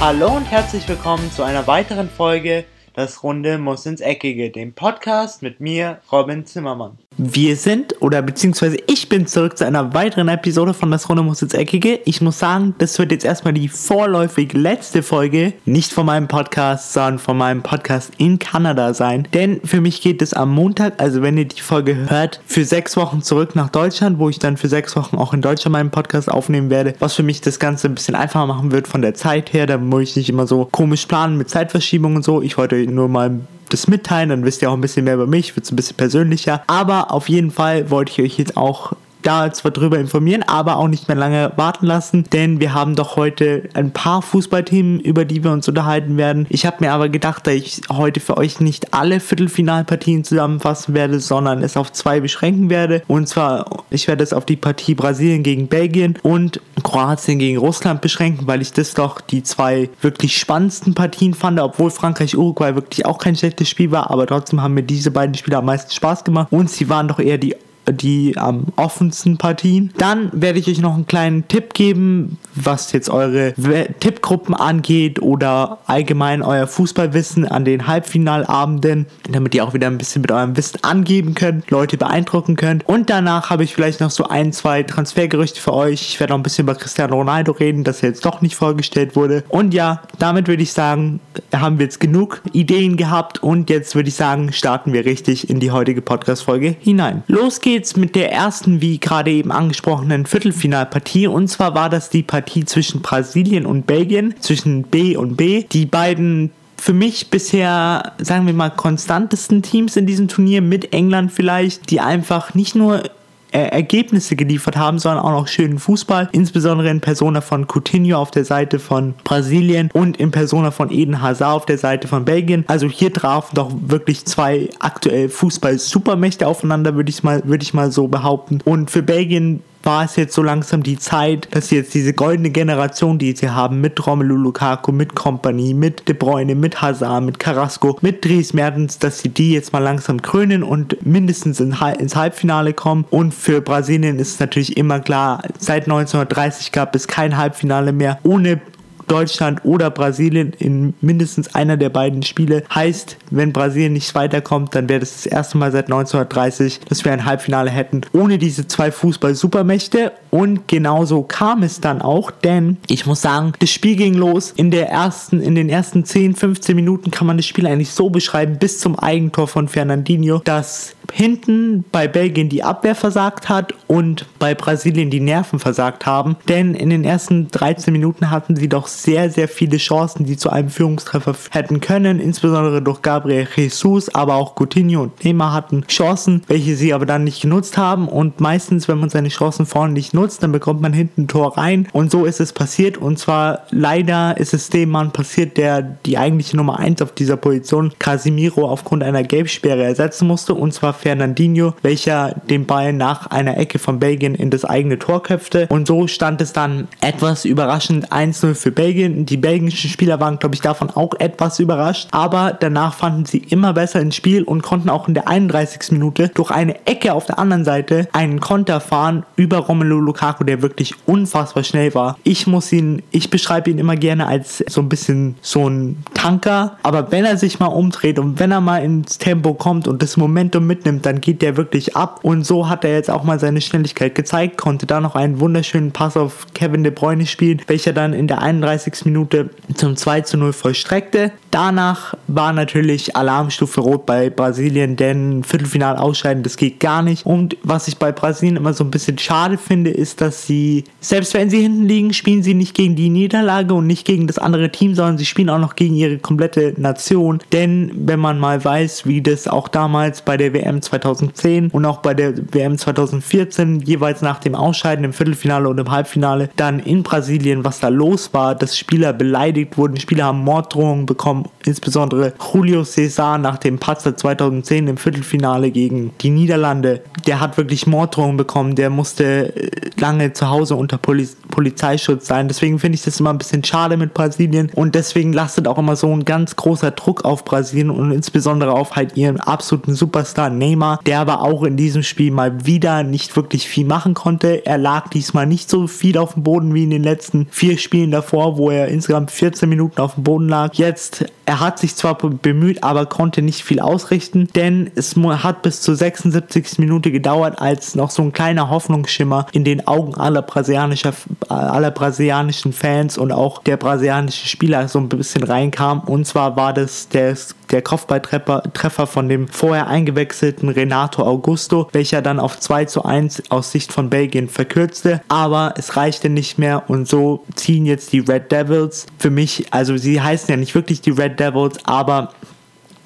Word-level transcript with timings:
Hallo 0.00 0.36
und 0.36 0.44
herzlich 0.44 0.88
willkommen 0.88 1.28
zu 1.32 1.42
einer 1.42 1.66
weiteren 1.66 2.08
Folge 2.08 2.64
Das 2.94 3.24
Runde 3.24 3.58
muss 3.58 3.84
ins 3.84 4.00
Eckige, 4.00 4.50
dem 4.50 4.72
Podcast 4.72 5.42
mit 5.42 5.58
mir, 5.58 6.00
Robin 6.12 6.46
Zimmermann. 6.46 6.98
Wir 7.20 7.56
sind, 7.56 8.00
oder 8.00 8.22
beziehungsweise 8.22 8.76
ich 8.86 9.08
bin 9.08 9.26
zurück 9.26 9.58
zu 9.58 9.66
einer 9.66 9.92
weiteren 9.92 10.28
Episode 10.28 10.72
von 10.72 10.92
Das 10.92 11.08
Runde 11.08 11.24
muss 11.24 11.42
ins 11.42 11.52
Eckige. 11.52 11.98
Ich 12.04 12.20
muss 12.20 12.38
sagen, 12.38 12.76
das 12.78 12.96
wird 12.96 13.10
jetzt 13.10 13.24
erstmal 13.24 13.54
die 13.54 13.66
vorläufig 13.66 14.52
letzte 14.52 15.02
Folge, 15.02 15.52
nicht 15.64 15.92
von 15.92 16.06
meinem 16.06 16.28
Podcast, 16.28 16.92
sondern 16.92 17.18
von 17.18 17.36
meinem 17.36 17.64
Podcast 17.64 18.12
in 18.18 18.38
Kanada 18.38 18.94
sein. 18.94 19.26
Denn 19.34 19.60
für 19.64 19.80
mich 19.80 20.00
geht 20.00 20.22
es 20.22 20.32
am 20.32 20.54
Montag, 20.54 21.02
also 21.02 21.20
wenn 21.20 21.36
ihr 21.36 21.46
die 21.46 21.60
Folge 21.60 22.08
hört, 22.08 22.40
für 22.46 22.64
sechs 22.64 22.96
Wochen 22.96 23.20
zurück 23.20 23.56
nach 23.56 23.70
Deutschland, 23.70 24.20
wo 24.20 24.28
ich 24.28 24.38
dann 24.38 24.56
für 24.56 24.68
sechs 24.68 24.94
Wochen 24.94 25.16
auch 25.16 25.34
in 25.34 25.42
Deutschland 25.42 25.72
meinen 25.72 25.90
Podcast 25.90 26.30
aufnehmen 26.30 26.70
werde, 26.70 26.94
was 27.00 27.14
für 27.14 27.24
mich 27.24 27.40
das 27.40 27.58
Ganze 27.58 27.88
ein 27.88 27.96
bisschen 27.96 28.14
einfacher 28.14 28.46
machen 28.46 28.70
wird 28.70 28.86
von 28.86 29.02
der 29.02 29.14
Zeit 29.14 29.52
her. 29.52 29.66
Da 29.66 29.76
muss 29.76 30.02
ich 30.02 30.14
nicht 30.14 30.28
immer 30.28 30.46
so 30.46 30.68
komisch 30.70 31.06
planen 31.06 31.36
mit 31.36 31.50
Zeitverschiebung 31.50 32.14
und 32.14 32.24
so. 32.24 32.42
Ich 32.42 32.56
wollte 32.56 32.76
nur 32.76 33.08
mal 33.08 33.40
das 33.68 33.88
mitteilen, 33.88 34.30
dann 34.30 34.44
wisst 34.44 34.62
ihr 34.62 34.70
auch 34.70 34.74
ein 34.74 34.80
bisschen 34.80 35.04
mehr 35.04 35.14
über 35.14 35.26
mich, 35.26 35.54
wird 35.56 35.64
es 35.64 35.72
ein 35.72 35.76
bisschen 35.76 35.96
persönlicher. 35.96 36.62
Aber 36.66 37.12
auf 37.12 37.28
jeden 37.28 37.50
Fall 37.50 37.90
wollte 37.90 38.12
ich 38.12 38.20
euch 38.20 38.38
jetzt 38.38 38.56
auch 38.56 38.92
da 39.28 39.52
zwar 39.52 39.72
drüber 39.72 39.98
informieren, 39.98 40.42
aber 40.42 40.76
auch 40.76 40.88
nicht 40.88 41.06
mehr 41.06 41.16
lange 41.16 41.52
warten 41.56 41.84
lassen, 41.84 42.24
denn 42.32 42.60
wir 42.60 42.72
haben 42.72 42.94
doch 42.94 43.16
heute 43.16 43.68
ein 43.74 43.92
paar 43.92 44.22
Fußballthemen, 44.22 45.00
über 45.00 45.26
die 45.26 45.44
wir 45.44 45.50
uns 45.50 45.68
unterhalten 45.68 46.16
werden. 46.16 46.46
Ich 46.48 46.64
habe 46.64 46.78
mir 46.80 46.92
aber 46.92 47.10
gedacht, 47.10 47.46
dass 47.46 47.52
ich 47.52 47.82
heute 47.90 48.20
für 48.20 48.38
euch 48.38 48.60
nicht 48.60 48.94
alle 48.94 49.20
Viertelfinalpartien 49.20 50.24
zusammenfassen 50.24 50.94
werde, 50.94 51.20
sondern 51.20 51.62
es 51.62 51.76
auf 51.76 51.92
zwei 51.92 52.20
beschränken 52.20 52.70
werde. 52.70 53.02
Und 53.06 53.28
zwar, 53.28 53.84
ich 53.90 54.08
werde 54.08 54.24
es 54.24 54.32
auf 54.32 54.46
die 54.46 54.56
Partie 54.56 54.94
Brasilien 54.94 55.42
gegen 55.42 55.68
Belgien 55.68 56.18
und 56.22 56.62
Kroatien 56.82 57.38
gegen 57.38 57.58
Russland 57.58 58.00
beschränken, 58.00 58.46
weil 58.46 58.62
ich 58.62 58.72
das 58.72 58.94
doch 58.94 59.20
die 59.20 59.42
zwei 59.42 59.90
wirklich 60.00 60.38
spannendsten 60.38 60.94
Partien 60.94 61.34
fand, 61.34 61.60
obwohl 61.60 61.90
Frankreich-Uruguay 61.90 62.74
wirklich 62.74 63.04
auch 63.04 63.18
kein 63.18 63.36
schlechtes 63.36 63.68
Spiel 63.68 63.90
war, 63.90 64.10
aber 64.10 64.26
trotzdem 64.26 64.62
haben 64.62 64.72
mir 64.72 64.84
diese 64.84 65.10
beiden 65.10 65.34
Spiele 65.34 65.58
am 65.58 65.66
meisten 65.66 65.92
Spaß 65.92 66.24
gemacht 66.24 66.48
und 66.50 66.70
sie 66.70 66.88
waren 66.88 67.08
doch 67.08 67.18
eher 67.18 67.36
die 67.36 67.54
die 67.92 68.36
am 68.36 68.66
offensten 68.76 69.38
Partien. 69.38 69.92
Dann 69.98 70.30
werde 70.32 70.58
ich 70.58 70.68
euch 70.68 70.80
noch 70.80 70.94
einen 70.94 71.06
kleinen 71.06 71.48
Tipp 71.48 71.74
geben, 71.74 72.38
was 72.54 72.92
jetzt 72.92 73.10
eure 73.10 73.54
Tippgruppen 74.00 74.54
angeht 74.54 75.22
oder 75.22 75.78
allgemein 75.86 76.42
euer 76.42 76.66
Fußballwissen 76.66 77.46
an 77.46 77.64
den 77.64 77.86
Halbfinalabenden, 77.86 79.06
damit 79.30 79.54
ihr 79.54 79.64
auch 79.64 79.74
wieder 79.74 79.86
ein 79.86 79.98
bisschen 79.98 80.22
mit 80.22 80.32
eurem 80.32 80.56
Wissen 80.56 80.82
angeben 80.82 81.34
könnt, 81.34 81.70
Leute 81.70 81.96
beeindrucken 81.96 82.56
könnt. 82.56 82.88
Und 82.88 83.10
danach 83.10 83.50
habe 83.50 83.64
ich 83.64 83.74
vielleicht 83.74 84.00
noch 84.00 84.10
so 84.10 84.24
ein, 84.24 84.52
zwei 84.52 84.82
Transfergerüchte 84.82 85.60
für 85.60 85.72
euch. 85.72 86.02
Ich 86.02 86.20
werde 86.20 86.32
noch 86.32 86.38
ein 86.38 86.42
bisschen 86.42 86.64
über 86.64 86.74
Cristiano 86.74 87.16
Ronaldo 87.16 87.52
reden, 87.52 87.84
das 87.84 88.00
jetzt 88.00 88.24
doch 88.24 88.40
nicht 88.40 88.56
vorgestellt 88.56 89.16
wurde. 89.16 89.44
Und 89.48 89.74
ja, 89.74 90.02
damit 90.18 90.48
würde 90.48 90.62
ich 90.62 90.72
sagen, 90.72 91.20
haben 91.54 91.78
wir 91.78 91.84
jetzt 91.84 92.00
genug 92.00 92.42
Ideen 92.52 92.96
gehabt 92.96 93.42
und 93.42 93.70
jetzt 93.70 93.94
würde 93.94 94.08
ich 94.08 94.14
sagen, 94.14 94.52
starten 94.52 94.92
wir 94.92 95.04
richtig 95.04 95.48
in 95.48 95.60
die 95.60 95.70
heutige 95.70 96.02
Podcast-Folge 96.02 96.76
hinein. 96.78 97.22
Los 97.28 97.60
geht's 97.60 97.77
geht's 97.78 97.94
mit 97.94 98.16
der 98.16 98.32
ersten, 98.32 98.80
wie 98.80 98.98
gerade 98.98 99.30
eben 99.30 99.52
angesprochenen 99.52 100.26
Viertelfinalpartie. 100.26 101.28
Und 101.28 101.46
zwar 101.46 101.76
war 101.76 101.88
das 101.88 102.10
die 102.10 102.24
Partie 102.24 102.64
zwischen 102.64 103.02
Brasilien 103.02 103.66
und 103.66 103.86
Belgien, 103.86 104.34
zwischen 104.40 104.82
B 104.82 105.16
und 105.16 105.36
B. 105.36 105.62
Die 105.62 105.86
beiden 105.86 106.50
für 106.76 106.92
mich 106.92 107.30
bisher, 107.30 108.14
sagen 108.18 108.46
wir 108.46 108.52
mal, 108.52 108.70
konstantesten 108.70 109.62
Teams 109.62 109.96
in 109.96 110.06
diesem 110.06 110.26
Turnier 110.26 110.60
mit 110.60 110.92
England 110.92 111.30
vielleicht, 111.30 111.88
die 111.92 112.00
einfach 112.00 112.54
nicht 112.54 112.74
nur 112.74 113.04
Ergebnisse 113.52 114.36
geliefert 114.36 114.76
haben, 114.76 114.98
sondern 114.98 115.24
auch 115.24 115.30
noch 115.30 115.48
schönen 115.48 115.78
Fußball, 115.78 116.28
insbesondere 116.32 116.90
in 116.90 117.00
Persona 117.00 117.40
von 117.40 117.66
Coutinho 117.66 118.18
auf 118.18 118.30
der 118.30 118.44
Seite 118.44 118.78
von 118.78 119.14
Brasilien 119.24 119.90
und 119.92 120.16
in 120.18 120.30
Persona 120.30 120.70
von 120.70 120.90
Eden 120.90 121.22
Hazard 121.22 121.56
auf 121.56 121.66
der 121.66 121.78
Seite 121.78 122.08
von 122.08 122.24
Belgien. 122.24 122.64
Also 122.68 122.88
hier 122.88 123.12
trafen 123.12 123.54
doch 123.54 123.70
wirklich 123.86 124.24
zwei 124.24 124.68
aktuell 124.80 125.28
Fußball-Supermächte 125.28 126.46
aufeinander, 126.46 126.94
würde 126.94 127.10
ich 127.10 127.22
mal, 127.22 127.42
würde 127.44 127.62
ich 127.62 127.74
mal 127.74 127.90
so 127.90 128.08
behaupten. 128.08 128.58
Und 128.64 128.90
für 128.90 129.02
Belgien 129.02 129.62
war 129.88 130.04
es 130.04 130.16
jetzt 130.16 130.34
so 130.34 130.42
langsam 130.42 130.82
die 130.82 130.98
Zeit, 130.98 131.48
dass 131.52 131.68
sie 131.68 131.76
jetzt 131.76 131.94
diese 131.94 132.12
goldene 132.12 132.50
Generation, 132.50 133.18
die 133.18 133.34
sie 133.34 133.48
haben, 133.48 133.80
mit 133.80 134.06
Romelu 134.06 134.36
Lukaku, 134.36 134.92
mit 134.92 135.14
Company, 135.14 135.72
mit 135.72 136.06
De 136.06 136.14
Bruyne, 136.14 136.54
mit 136.54 136.82
Hazard, 136.82 137.24
mit 137.24 137.38
Carrasco, 137.38 137.96
mit 138.02 138.22
Dries 138.22 138.52
Mertens, 138.52 138.98
dass 138.98 139.20
sie 139.20 139.30
die 139.30 139.54
jetzt 139.54 139.72
mal 139.72 139.78
langsam 139.78 140.20
krönen 140.20 140.62
und 140.62 141.06
mindestens 141.06 141.58
ins 141.58 141.80
Halbfinale 141.80 142.74
kommen. 142.74 143.06
Und 143.08 143.32
für 143.32 143.62
Brasilien 143.62 144.18
ist 144.18 144.34
es 144.34 144.40
natürlich 144.40 144.76
immer 144.76 145.00
klar, 145.00 145.40
seit 145.58 145.84
1930 145.84 146.70
gab 146.70 146.94
es 146.94 147.08
kein 147.08 147.38
Halbfinale 147.38 147.92
mehr 147.92 148.18
ohne 148.24 148.60
Deutschland 149.08 149.60
oder 149.64 149.90
Brasilien 149.90 150.52
in 150.58 150.94
mindestens 151.00 151.54
einer 151.54 151.76
der 151.76 151.90
beiden 151.90 152.22
Spiele. 152.22 152.64
Heißt, 152.74 153.16
wenn 153.30 153.52
Brasilien 153.52 153.92
nicht 153.92 154.14
weiterkommt, 154.14 154.74
dann 154.74 154.88
wäre 154.88 155.00
das 155.00 155.14
das 155.14 155.26
erste 155.26 155.58
Mal 155.58 155.72
seit 155.72 155.86
1930, 155.86 156.80
dass 156.88 157.04
wir 157.04 157.12
ein 157.12 157.24
Halbfinale 157.24 157.70
hätten 157.70 158.02
ohne 158.12 158.38
diese 158.38 158.66
zwei 158.66 158.90
Fußball-Supermächte. 158.90 160.12
Und 160.30 160.68
genauso 160.68 161.22
kam 161.22 161.62
es 161.62 161.80
dann 161.80 162.02
auch, 162.02 162.30
denn 162.30 162.76
ich 162.86 163.06
muss 163.06 163.22
sagen, 163.22 163.52
das 163.60 163.70
Spiel 163.70 163.96
ging 163.96 164.14
los. 164.14 164.52
In, 164.56 164.70
der 164.70 164.90
ersten, 164.90 165.40
in 165.40 165.54
den 165.54 165.68
ersten 165.68 166.04
10, 166.04 166.34
15 166.34 166.76
Minuten 166.76 167.10
kann 167.10 167.26
man 167.26 167.36
das 167.36 167.46
Spiel 167.46 167.66
eigentlich 167.66 167.90
so 167.90 168.10
beschreiben, 168.10 168.58
bis 168.58 168.80
zum 168.80 168.98
Eigentor 168.98 169.48
von 169.48 169.68
Fernandinho, 169.68 170.40
dass 170.44 170.94
hinten 171.12 171.84
bei 171.90 172.06
Belgien 172.08 172.48
die 172.48 172.62
Abwehr 172.62 172.94
versagt 172.94 173.48
hat 173.48 173.72
und 173.86 174.26
bei 174.38 174.54
Brasilien 174.54 175.10
die 175.10 175.20
Nerven 175.20 175.58
versagt 175.58 176.06
haben. 176.06 176.36
Denn 176.48 176.74
in 176.74 176.90
den 176.90 177.04
ersten 177.04 177.48
13 177.48 177.92
Minuten 177.92 178.30
hatten 178.30 178.56
sie 178.56 178.68
doch 178.68 178.86
sehr, 179.02 179.30
sehr 179.30 179.48
viele 179.48 179.78
Chancen, 179.78 180.24
die 180.24 180.36
zu 180.36 180.50
einem 180.50 180.68
Führungstreffer 180.68 181.34
hätten 181.50 181.80
können, 181.80 182.20
insbesondere 182.20 182.82
durch 182.82 183.02
Gabriel 183.02 183.46
Jesus, 183.54 184.14
aber 184.14 184.34
auch 184.34 184.54
Coutinho 184.56 185.02
und 185.02 185.24
Neymar 185.24 185.52
hatten 185.52 185.86
Chancen, 185.86 186.42
welche 186.48 186.76
sie 186.76 186.92
aber 186.92 187.06
dann 187.06 187.24
nicht 187.24 187.40
genutzt 187.40 187.78
haben. 187.78 188.08
Und 188.08 188.40
meistens, 188.40 188.88
wenn 188.88 188.98
man 188.98 189.10
seine 189.10 189.28
Chancen 189.28 189.66
vorne 189.66 189.92
nicht 189.92 190.14
nutzt, 190.14 190.42
dann 190.42 190.52
bekommt 190.52 190.80
man 190.80 190.92
hinten 190.92 191.22
ein 191.22 191.28
Tor 191.28 191.56
rein. 191.56 191.88
Und 191.92 192.10
so 192.10 192.24
ist 192.24 192.40
es 192.40 192.52
passiert. 192.52 192.96
Und 192.96 193.18
zwar 193.18 193.60
leider 193.70 194.36
ist 194.36 194.54
es 194.54 194.70
dem 194.70 194.90
Mann 194.90 195.12
passiert, 195.12 195.56
der 195.56 195.82
die 195.82 196.18
eigentliche 196.18 196.56
Nummer 196.56 196.78
1 196.78 197.02
auf 197.02 197.12
dieser 197.12 197.36
Position, 197.36 197.92
Casimiro, 197.98 198.68
aufgrund 198.68 199.02
einer 199.02 199.22
Gelbsperre 199.22 199.84
ersetzen 199.84 200.26
musste. 200.26 200.54
Und 200.54 200.74
zwar 200.74 200.92
Fernandinho, 200.92 201.74
welcher 201.82 202.34
den 202.50 202.66
Ball 202.66 202.92
nach 202.92 203.28
einer 203.28 203.58
Ecke 203.58 203.78
von 203.78 203.98
Belgien 203.98 204.34
in 204.34 204.50
das 204.50 204.64
eigene 204.64 204.98
Tor 204.98 205.22
köpfte. 205.22 205.66
Und 205.68 205.86
so 205.86 206.06
stand 206.06 206.40
es 206.40 206.52
dann 206.52 206.88
etwas 207.00 207.44
überraschend 207.44 208.12
1-0 208.12 208.54
für 208.54 208.70
Belgien 208.70 208.87
Belgien. 208.88 209.26
Die 209.26 209.36
belgischen 209.36 209.90
Spieler 209.90 210.18
waren, 210.18 210.38
glaube 210.38 210.54
ich, 210.54 210.62
davon 210.62 210.88
auch 210.88 211.12
etwas 211.18 211.58
überrascht. 211.60 212.08
Aber 212.10 212.56
danach 212.58 212.94
fanden 212.94 213.26
sie 213.26 213.38
immer 213.38 213.74
besser 213.74 214.00
ins 214.00 214.16
Spiel 214.16 214.44
und 214.44 214.62
konnten 214.62 214.88
auch 214.88 215.08
in 215.08 215.14
der 215.14 215.28
31. 215.28 215.92
Minute 215.92 216.30
durch 216.34 216.50
eine 216.50 216.86
Ecke 216.86 217.12
auf 217.12 217.26
der 217.26 217.38
anderen 217.38 217.66
Seite 217.66 218.08
einen 218.12 218.40
Konter 218.40 218.80
fahren 218.80 219.26
über 219.36 219.58
Romelu 219.58 220.00
Lukaku, 220.00 220.44
der 220.44 220.62
wirklich 220.62 220.94
unfassbar 221.04 221.64
schnell 221.64 221.94
war. 221.94 222.16
Ich 222.24 222.46
muss 222.46 222.72
ihn, 222.72 223.02
ich 223.10 223.28
beschreibe 223.28 223.70
ihn 223.70 223.78
immer 223.78 223.96
gerne 223.96 224.26
als 224.26 224.64
so 224.66 224.80
ein 224.80 224.88
bisschen 224.88 225.36
so 225.42 225.68
ein 225.68 226.02
Tanker. 226.14 226.78
Aber 226.82 227.12
wenn 227.12 227.26
er 227.26 227.36
sich 227.36 227.60
mal 227.60 227.66
umdreht 227.66 228.18
und 228.18 228.38
wenn 228.38 228.52
er 228.52 228.62
mal 228.62 228.78
ins 228.78 229.18
Tempo 229.18 229.52
kommt 229.52 229.86
und 229.86 230.02
das 230.02 230.16
Momentum 230.16 230.66
mitnimmt, 230.66 231.04
dann 231.04 231.20
geht 231.20 231.42
der 231.42 231.58
wirklich 231.58 231.94
ab. 231.94 232.20
Und 232.22 232.46
so 232.46 232.70
hat 232.70 232.84
er 232.84 232.94
jetzt 232.94 233.10
auch 233.10 233.22
mal 233.22 233.38
seine 233.38 233.60
Schnelligkeit 233.60 234.14
gezeigt, 234.14 234.56
konnte 234.56 234.86
da 234.86 235.00
noch 235.00 235.14
einen 235.14 235.40
wunderschönen 235.40 235.92
Pass 235.92 236.16
auf 236.16 236.46
Kevin 236.54 236.84
De 236.84 236.92
Bruyne 236.92 237.26
spielen, 237.26 237.60
welcher 237.66 237.92
dann 237.92 238.14
in 238.14 238.28
der 238.28 238.40
31 238.40 238.77
31. 238.78 239.04
Minute 239.04 239.50
zum 239.74 239.96
2 239.96 240.22
zu 240.22 240.36
0 240.36 240.52
vollstreckte. 240.52 241.32
Danach 241.50 242.14
war 242.26 242.52
natürlich 242.52 243.16
Alarmstufe 243.16 243.80
rot 243.80 244.06
bei 244.06 244.30
Brasilien, 244.30 244.96
denn 244.96 245.42
Viertelfinal 245.42 245.96
ausscheiden, 245.96 246.42
das 246.42 246.56
geht 246.56 246.80
gar 246.80 247.02
nicht. 247.02 247.26
Und 247.26 247.56
was 247.62 247.88
ich 247.88 247.96
bei 247.96 248.12
Brasilien 248.12 248.56
immer 248.56 248.74
so 248.74 248.84
ein 248.84 248.90
bisschen 248.90 249.18
schade 249.18 249.58
finde, 249.58 249.90
ist, 249.90 250.20
dass 250.20 250.46
sie, 250.46 250.84
selbst 251.00 251.34
wenn 251.34 251.50
sie 251.50 251.62
hinten 251.62 251.84
liegen, 251.84 252.12
spielen 252.12 252.42
sie 252.42 252.54
nicht 252.54 252.74
gegen 252.74 252.96
die 252.96 253.08
Niederlage 253.08 253.74
und 253.74 253.86
nicht 253.86 254.06
gegen 254.06 254.26
das 254.26 254.38
andere 254.38 254.70
Team, 254.70 254.94
sondern 254.94 255.18
sie 255.18 255.26
spielen 255.26 255.50
auch 255.50 255.58
noch 255.58 255.74
gegen 255.74 255.94
ihre 255.94 256.18
komplette 256.18 256.74
Nation. 256.76 257.40
Denn 257.52 257.90
wenn 257.94 258.20
man 258.20 258.38
mal 258.38 258.64
weiß, 258.64 259.06
wie 259.06 259.22
das 259.22 259.48
auch 259.48 259.68
damals 259.68 260.22
bei 260.22 260.36
der 260.36 260.52
WM 260.52 260.82
2010 260.82 261.70
und 261.70 261.84
auch 261.84 261.98
bei 261.98 262.14
der 262.14 262.34
WM 262.52 262.76
2014 262.76 263.80
jeweils 263.80 264.22
nach 264.22 264.38
dem 264.38 264.54
Ausscheiden 264.54 265.04
im 265.04 265.12
Viertelfinale 265.12 265.68
und 265.68 265.78
im 265.78 265.90
Halbfinale 265.90 266.50
dann 266.56 266.78
in 266.78 267.02
Brasilien, 267.02 267.64
was 267.64 267.80
da 267.80 267.88
los 267.88 268.30
war, 268.32 268.54
dass 268.68 268.76
Spieler 268.76 269.14
beleidigt 269.14 269.78
wurden, 269.78 269.98
Spieler 269.98 270.26
haben 270.26 270.44
Morddrohungen 270.44 271.06
bekommen, 271.06 271.46
insbesondere 271.64 272.34
Julio 272.52 272.84
Cesar 272.84 273.38
nach 273.38 273.56
dem 273.56 273.78
Patzer 273.78 274.14
2010 274.14 274.88
im 274.88 274.96
Viertelfinale 274.98 275.70
gegen 275.70 276.12
die 276.20 276.28
Niederlande. 276.28 277.02
Der 277.26 277.40
hat 277.40 277.56
wirklich 277.56 277.86
Morddrohungen 277.86 278.36
bekommen, 278.36 278.74
der 278.74 278.90
musste 278.90 279.56
äh, 279.56 279.70
lange 279.98 280.34
zu 280.34 280.50
Hause 280.50 280.76
unter 280.76 280.98
Poli 280.98 281.26
Polizeischutz 281.50 282.26
sein. 282.26 282.46
Deswegen 282.46 282.78
finde 282.78 282.96
ich 282.96 283.02
das 283.02 283.18
immer 283.18 283.30
ein 283.30 283.38
bisschen 283.38 283.64
schade 283.64 283.96
mit 283.96 284.14
Brasilien 284.14 284.70
und 284.74 284.94
deswegen 284.94 285.32
lastet 285.32 285.66
auch 285.66 285.78
immer 285.78 285.96
so 285.96 286.12
ein 286.14 286.24
ganz 286.24 286.54
großer 286.54 286.92
Druck 286.92 287.24
auf 287.24 287.44
Brasilien 287.44 287.90
und 287.90 288.12
insbesondere 288.12 288.72
auf 288.72 288.96
halt 288.96 289.16
ihren 289.16 289.40
absoluten 289.40 289.94
Superstar 289.94 290.50
Neymar, 290.50 291.00
der 291.06 291.20
aber 291.20 291.42
auch 291.42 291.64
in 291.64 291.76
diesem 291.76 292.02
Spiel 292.02 292.30
mal 292.30 292.64
wieder 292.64 293.02
nicht 293.02 293.34
wirklich 293.34 293.66
viel 293.66 293.86
machen 293.86 294.14
konnte. 294.14 294.66
Er 294.66 294.78
lag 294.78 295.08
diesmal 295.08 295.46
nicht 295.46 295.68
so 295.70 295.86
viel 295.86 296.18
auf 296.18 296.34
dem 296.34 296.42
Boden 296.44 296.74
wie 296.74 296.84
in 296.84 296.90
den 296.90 297.02
letzten 297.02 297.48
vier 297.50 297.78
Spielen 297.78 298.10
davor, 298.10 298.47
wo 298.56 298.70
er 298.70 298.88
insgesamt 298.88 299.30
14 299.30 299.68
Minuten 299.68 300.00
auf 300.00 300.14
dem 300.14 300.24
Boden 300.24 300.48
lag. 300.48 300.74
Jetzt, 300.74 301.24
er 301.46 301.60
hat 301.60 301.78
sich 301.78 301.94
zwar 301.96 302.16
bemüht, 302.16 302.82
aber 302.82 303.06
konnte 303.06 303.42
nicht 303.42 303.62
viel 303.62 303.80
ausrichten, 303.80 304.48
denn 304.54 304.90
es 304.94 305.16
hat 305.16 305.62
bis 305.62 305.80
zur 305.80 305.96
76. 305.96 306.78
Minute 306.78 307.10
gedauert, 307.10 307.60
als 307.60 307.94
noch 307.94 308.10
so 308.10 308.22
ein 308.22 308.32
kleiner 308.32 308.70
Hoffnungsschimmer 308.70 309.46
in 309.52 309.64
den 309.64 309.86
Augen 309.86 310.14
aller, 310.14 310.42
brasilianischer, 310.42 311.12
aller 311.48 311.90
brasilianischen 311.90 312.72
Fans 312.72 313.18
und 313.18 313.32
auch 313.32 313.62
der 313.62 313.76
brasilianische 313.76 314.46
Spieler 314.46 314.88
so 314.88 314.98
ein 314.98 315.08
bisschen 315.08 315.42
reinkam. 315.42 316.00
Und 316.00 316.26
zwar 316.26 316.56
war 316.56 316.72
das 316.72 317.08
der, 317.08 317.36
der 317.70 317.82
Kopfballtreffer 317.82 319.06
von 319.06 319.28
dem 319.28 319.48
vorher 319.48 319.88
eingewechselten 319.88 320.68
Renato 320.68 321.24
Augusto, 321.24 321.88
welcher 321.92 322.22
dann 322.22 322.40
auf 322.40 322.58
2 322.58 322.84
zu 322.84 323.04
1 323.04 323.50
aus 323.50 323.72
Sicht 323.72 323.92
von 323.92 324.10
Belgien 324.10 324.48
verkürzte. 324.48 325.20
Aber 325.28 325.74
es 325.76 325.96
reichte 325.96 326.28
nicht 326.28 326.58
mehr 326.58 326.88
und 326.88 327.08
so 327.08 327.44
ziehen 327.54 327.86
jetzt 327.86 328.12
die 328.12 328.20
Red 328.20 328.37
Devils. 328.50 329.06
Für 329.18 329.30
mich, 329.30 329.66
also 329.72 329.96
sie 329.96 330.20
heißen 330.20 330.48
ja 330.50 330.56
nicht 330.56 330.74
wirklich 330.74 331.00
die 331.00 331.10
Red 331.10 331.40
Devils, 331.40 331.78
aber 331.84 332.32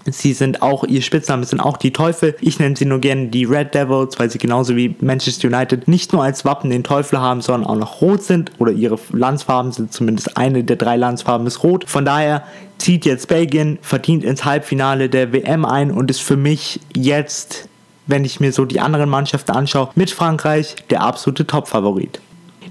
Sie 0.04 0.32
sind 0.32 0.62
auch, 0.62 0.84
ihr 0.84 1.02
Spitzname 1.02 1.44
sind 1.44 1.60
auch 1.60 1.76
die 1.76 1.92
Teufel. 1.92 2.34
Ich 2.40 2.58
nenne 2.58 2.76
sie 2.76 2.84
nur 2.84 2.98
gerne 2.98 3.28
die 3.28 3.44
Red 3.44 3.74
Devils, 3.74 4.18
weil 4.18 4.30
sie 4.30 4.38
genauso 4.38 4.74
wie 4.74 4.96
Manchester 5.00 5.48
United 5.48 5.86
nicht 5.86 6.12
nur 6.12 6.22
als 6.22 6.44
Wappen 6.44 6.70
den 6.70 6.82
Teufel 6.82 7.20
haben, 7.20 7.40
sondern 7.40 7.70
auch 7.70 7.76
noch 7.76 8.00
rot 8.00 8.22
sind 8.22 8.50
oder 8.58 8.72
ihre 8.72 8.98
Landsfarben 9.12 9.70
sind 9.72 9.92
zumindest 9.92 10.36
eine 10.36 10.64
der 10.64 10.76
drei 10.76 10.96
Landsfarben 10.96 11.46
ist 11.46 11.62
rot. 11.62 11.88
Von 11.88 12.04
daher 12.04 12.42
zieht 12.78 13.04
jetzt 13.04 13.28
Belgien, 13.28 13.78
verdient 13.80 14.24
ins 14.24 14.44
Halbfinale 14.44 15.08
der 15.08 15.32
WM 15.32 15.64
ein 15.64 15.92
und 15.92 16.10
ist 16.10 16.22
für 16.22 16.36
mich 16.36 16.80
jetzt, 16.94 17.68
wenn 18.06 18.24
ich 18.24 18.40
mir 18.40 18.52
so 18.52 18.64
die 18.64 18.80
anderen 18.80 19.08
Mannschaften 19.08 19.52
anschaue, 19.52 19.90
mit 19.94 20.10
Frankreich 20.10 20.74
der 20.90 21.02
absolute 21.02 21.46
Topfavorit. 21.46 22.20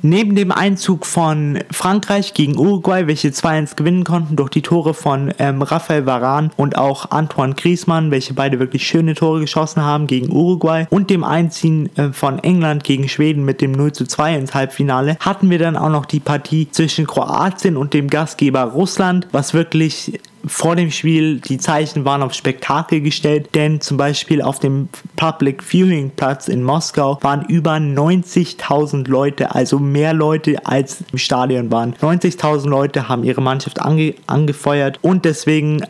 Neben 0.03 0.35
dem 0.35 0.51
Einzug 0.51 1.05
von 1.05 1.59
Frankreich 1.69 2.33
gegen 2.33 2.57
Uruguay, 2.57 3.05
welche 3.05 3.29
2-1 3.29 3.75
gewinnen 3.75 4.03
konnten 4.03 4.35
durch 4.35 4.49
die 4.49 4.63
Tore 4.63 4.95
von 4.95 5.31
ähm, 5.37 5.61
Raphael 5.61 6.07
Varane 6.07 6.49
und 6.57 6.75
auch 6.75 7.11
Antoine 7.11 7.53
Griezmann, 7.53 8.09
welche 8.09 8.33
beide 8.33 8.59
wirklich 8.59 8.87
schöne 8.87 9.13
Tore 9.13 9.41
geschossen 9.41 9.83
haben 9.83 10.07
gegen 10.07 10.31
Uruguay 10.31 10.87
und 10.89 11.11
dem 11.11 11.23
Einziehen 11.23 11.95
äh, 11.97 12.13
von 12.13 12.39
England 12.39 12.83
gegen 12.83 13.07
Schweden 13.09 13.45
mit 13.45 13.61
dem 13.61 13.73
0 13.73 13.93
2 13.93 14.35
ins 14.37 14.55
Halbfinale, 14.55 15.17
hatten 15.19 15.51
wir 15.51 15.59
dann 15.59 15.77
auch 15.77 15.89
noch 15.89 16.05
die 16.05 16.19
Partie 16.19 16.67
zwischen 16.71 17.05
Kroatien 17.05 17.77
und 17.77 17.93
dem 17.93 18.09
Gastgeber 18.09 18.63
Russland, 18.63 19.27
was 19.31 19.53
wirklich 19.53 20.19
vor 20.45 20.75
dem 20.75 20.91
Spiel, 20.91 21.39
die 21.39 21.57
Zeichen 21.57 22.05
waren 22.05 22.21
auf 22.21 22.33
Spektakel 22.33 23.01
gestellt, 23.01 23.49
denn 23.55 23.81
zum 23.81 23.97
Beispiel 23.97 24.41
auf 24.41 24.59
dem 24.59 24.89
Public 25.15 25.63
Viewing 25.63 26.11
Platz 26.15 26.47
in 26.47 26.63
Moskau 26.63 27.17
waren 27.21 27.45
über 27.45 27.73
90.000 27.73 29.09
Leute, 29.09 29.53
also 29.53 29.79
mehr 29.79 30.13
Leute 30.13 30.65
als 30.65 31.03
im 31.11 31.17
Stadion 31.17 31.71
waren. 31.71 31.95
90.000 31.95 32.67
Leute 32.67 33.07
haben 33.07 33.23
ihre 33.23 33.41
Mannschaft 33.41 33.81
ange 33.81 34.15
angefeuert 34.27 34.99
und 35.01 35.25
deswegen 35.25 35.83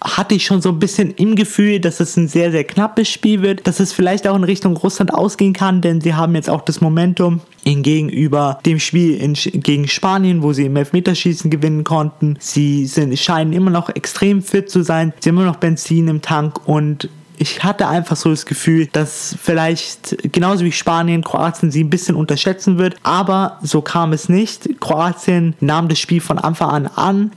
hatte 0.00 0.34
ich 0.34 0.44
schon 0.44 0.60
so 0.60 0.70
ein 0.70 0.78
bisschen 0.78 1.12
im 1.12 1.36
Gefühl, 1.36 1.80
dass 1.80 2.00
es 2.00 2.16
ein 2.16 2.28
sehr, 2.28 2.50
sehr 2.50 2.64
knappes 2.64 3.08
Spiel 3.08 3.42
wird, 3.42 3.66
dass 3.66 3.80
es 3.80 3.92
vielleicht 3.92 4.28
auch 4.28 4.36
in 4.36 4.44
Richtung 4.44 4.76
Russland 4.76 5.12
ausgehen 5.12 5.52
kann, 5.52 5.80
denn 5.80 6.00
sie 6.00 6.14
haben 6.14 6.34
jetzt 6.34 6.50
auch 6.50 6.62
das 6.62 6.80
Momentum 6.80 7.40
gegenüber 7.64 8.58
dem 8.64 8.78
Spiel 8.78 9.16
in, 9.16 9.34
gegen 9.34 9.88
Spanien, 9.88 10.42
wo 10.42 10.52
sie 10.52 10.66
im 10.66 10.76
Elfmeterschießen 10.76 11.50
gewinnen 11.50 11.84
konnten. 11.84 12.36
Sie 12.38 12.86
sind, 12.86 13.18
scheinen 13.18 13.52
immer 13.52 13.70
noch 13.70 13.88
extrem 13.88 14.42
fit 14.42 14.70
zu 14.70 14.82
sein, 14.82 15.12
sie 15.20 15.30
haben 15.30 15.36
immer 15.36 15.46
noch 15.46 15.56
Benzin 15.56 16.08
im 16.08 16.22
Tank 16.22 16.68
und 16.68 17.08
ich 17.38 17.64
hatte 17.64 17.88
einfach 17.88 18.16
so 18.16 18.30
das 18.30 18.46
Gefühl, 18.46 18.86
dass 18.92 19.36
vielleicht 19.42 20.32
genauso 20.32 20.64
wie 20.64 20.72
Spanien 20.72 21.22
Kroatien 21.22 21.70
sie 21.70 21.84
ein 21.84 21.90
bisschen 21.90 22.16
unterschätzen 22.16 22.78
wird, 22.78 22.96
aber 23.02 23.58
so 23.62 23.82
kam 23.82 24.12
es 24.12 24.28
nicht. 24.28 24.80
Kroatien 24.80 25.54
nahm 25.60 25.88
das 25.88 25.98
Spiel 25.98 26.20
von 26.20 26.38
Anfang 26.38 26.70
an 26.70 26.86
an, 26.86 27.32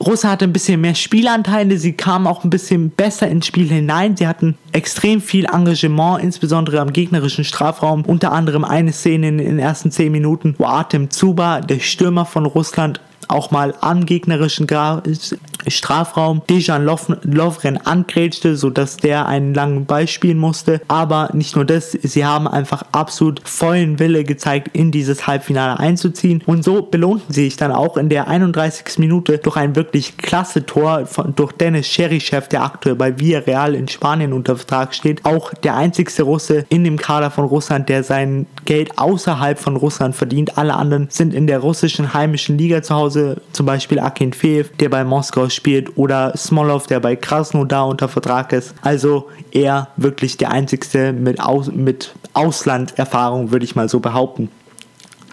Russe 0.00 0.28
hatte 0.28 0.44
ein 0.44 0.52
bisschen 0.52 0.80
mehr 0.80 0.94
Spielanteile, 0.94 1.76
sie 1.76 1.92
kamen 1.92 2.28
auch 2.28 2.44
ein 2.44 2.50
bisschen 2.50 2.90
besser 2.90 3.28
ins 3.28 3.46
Spiel 3.46 3.68
hinein. 3.68 4.16
Sie 4.16 4.28
hatten 4.28 4.56
extrem 4.72 5.20
viel 5.20 5.46
Engagement, 5.46 6.22
insbesondere 6.22 6.80
am 6.80 6.92
gegnerischen 6.92 7.44
Strafraum. 7.44 8.04
Unter 8.04 8.32
anderem 8.32 8.64
eine 8.64 8.92
Szene 8.92 9.28
in 9.28 9.38
den 9.38 9.58
ersten 9.58 9.90
10 9.90 10.12
Minuten, 10.12 10.54
wo 10.58 10.66
Artem 10.66 11.10
Zuba, 11.10 11.60
der 11.60 11.80
Stürmer 11.80 12.26
von 12.26 12.46
Russland, 12.46 13.00
auch 13.28 13.50
mal 13.50 13.74
am 13.80 14.06
gegnerischen 14.06 14.66
Gra 14.66 15.02
Strafraum 15.66 16.42
Dejan 16.48 16.84
Lovren 16.84 17.76
angrätschte, 17.78 18.56
sodass 18.56 18.96
der 18.96 19.26
einen 19.26 19.54
langen 19.54 19.86
Ball 19.86 20.08
spielen 20.08 20.38
musste. 20.38 20.80
Aber 20.88 21.30
nicht 21.32 21.56
nur 21.56 21.64
das, 21.64 21.92
sie 21.92 22.24
haben 22.24 22.48
einfach 22.48 22.84
absolut 22.92 23.46
vollen 23.46 23.98
Wille 23.98 24.24
gezeigt, 24.24 24.70
in 24.72 24.90
dieses 24.90 25.26
Halbfinale 25.26 25.78
einzuziehen. 25.78 26.42
Und 26.46 26.64
so 26.64 26.82
belohnten 26.82 27.34
sie 27.34 27.44
sich 27.44 27.56
dann 27.56 27.72
auch 27.72 27.96
in 27.96 28.08
der 28.08 28.28
31. 28.28 28.98
Minute 28.98 29.38
durch 29.38 29.56
ein 29.56 29.76
wirklich 29.76 30.16
klasse 30.16 30.64
Tor 30.64 31.06
von, 31.06 31.34
durch 31.34 31.52
Dennis 31.52 31.86
Cherichev, 31.86 32.48
der 32.48 32.62
aktuell 32.62 32.94
bei 32.94 33.18
Villarreal 33.18 33.74
in 33.74 33.88
Spanien 33.88 34.32
unter 34.32 34.56
Vertrag 34.56 34.94
steht. 34.94 35.24
Auch 35.24 35.52
der 35.54 35.76
einzigste 35.76 36.22
Russe 36.22 36.64
in 36.68 36.84
dem 36.84 36.96
Kader 36.96 37.30
von 37.30 37.44
Russland, 37.44 37.88
der 37.88 38.04
sein 38.04 38.46
Geld 38.64 38.98
außerhalb 38.98 39.58
von 39.58 39.76
Russland 39.76 40.14
verdient. 40.14 40.56
Alle 40.56 40.74
anderen 40.74 41.08
sind 41.10 41.34
in 41.34 41.46
der 41.46 41.58
russischen 41.58 42.14
heimischen 42.14 42.56
Liga 42.56 42.82
zu 42.82 42.94
Hause 42.94 43.17
Hause, 43.18 43.40
zum 43.52 43.66
Beispiel 43.66 43.98
Akinfeev, 43.98 44.70
der 44.78 44.88
bei 44.88 45.04
Moskau 45.04 45.48
spielt, 45.48 45.96
oder 45.96 46.36
Smolov, 46.36 46.86
der 46.86 47.00
bei 47.00 47.16
Krasnodar 47.16 47.88
unter 47.88 48.08
Vertrag 48.08 48.52
ist. 48.52 48.74
Also 48.82 49.28
er 49.50 49.88
wirklich 49.96 50.36
der 50.36 50.50
einzigste 50.50 51.12
mit, 51.12 51.40
Aus 51.40 51.70
mit 51.70 52.14
Auslanderfahrung, 52.34 53.50
würde 53.50 53.64
ich 53.64 53.74
mal 53.74 53.88
so 53.88 54.00
behaupten. 54.00 54.50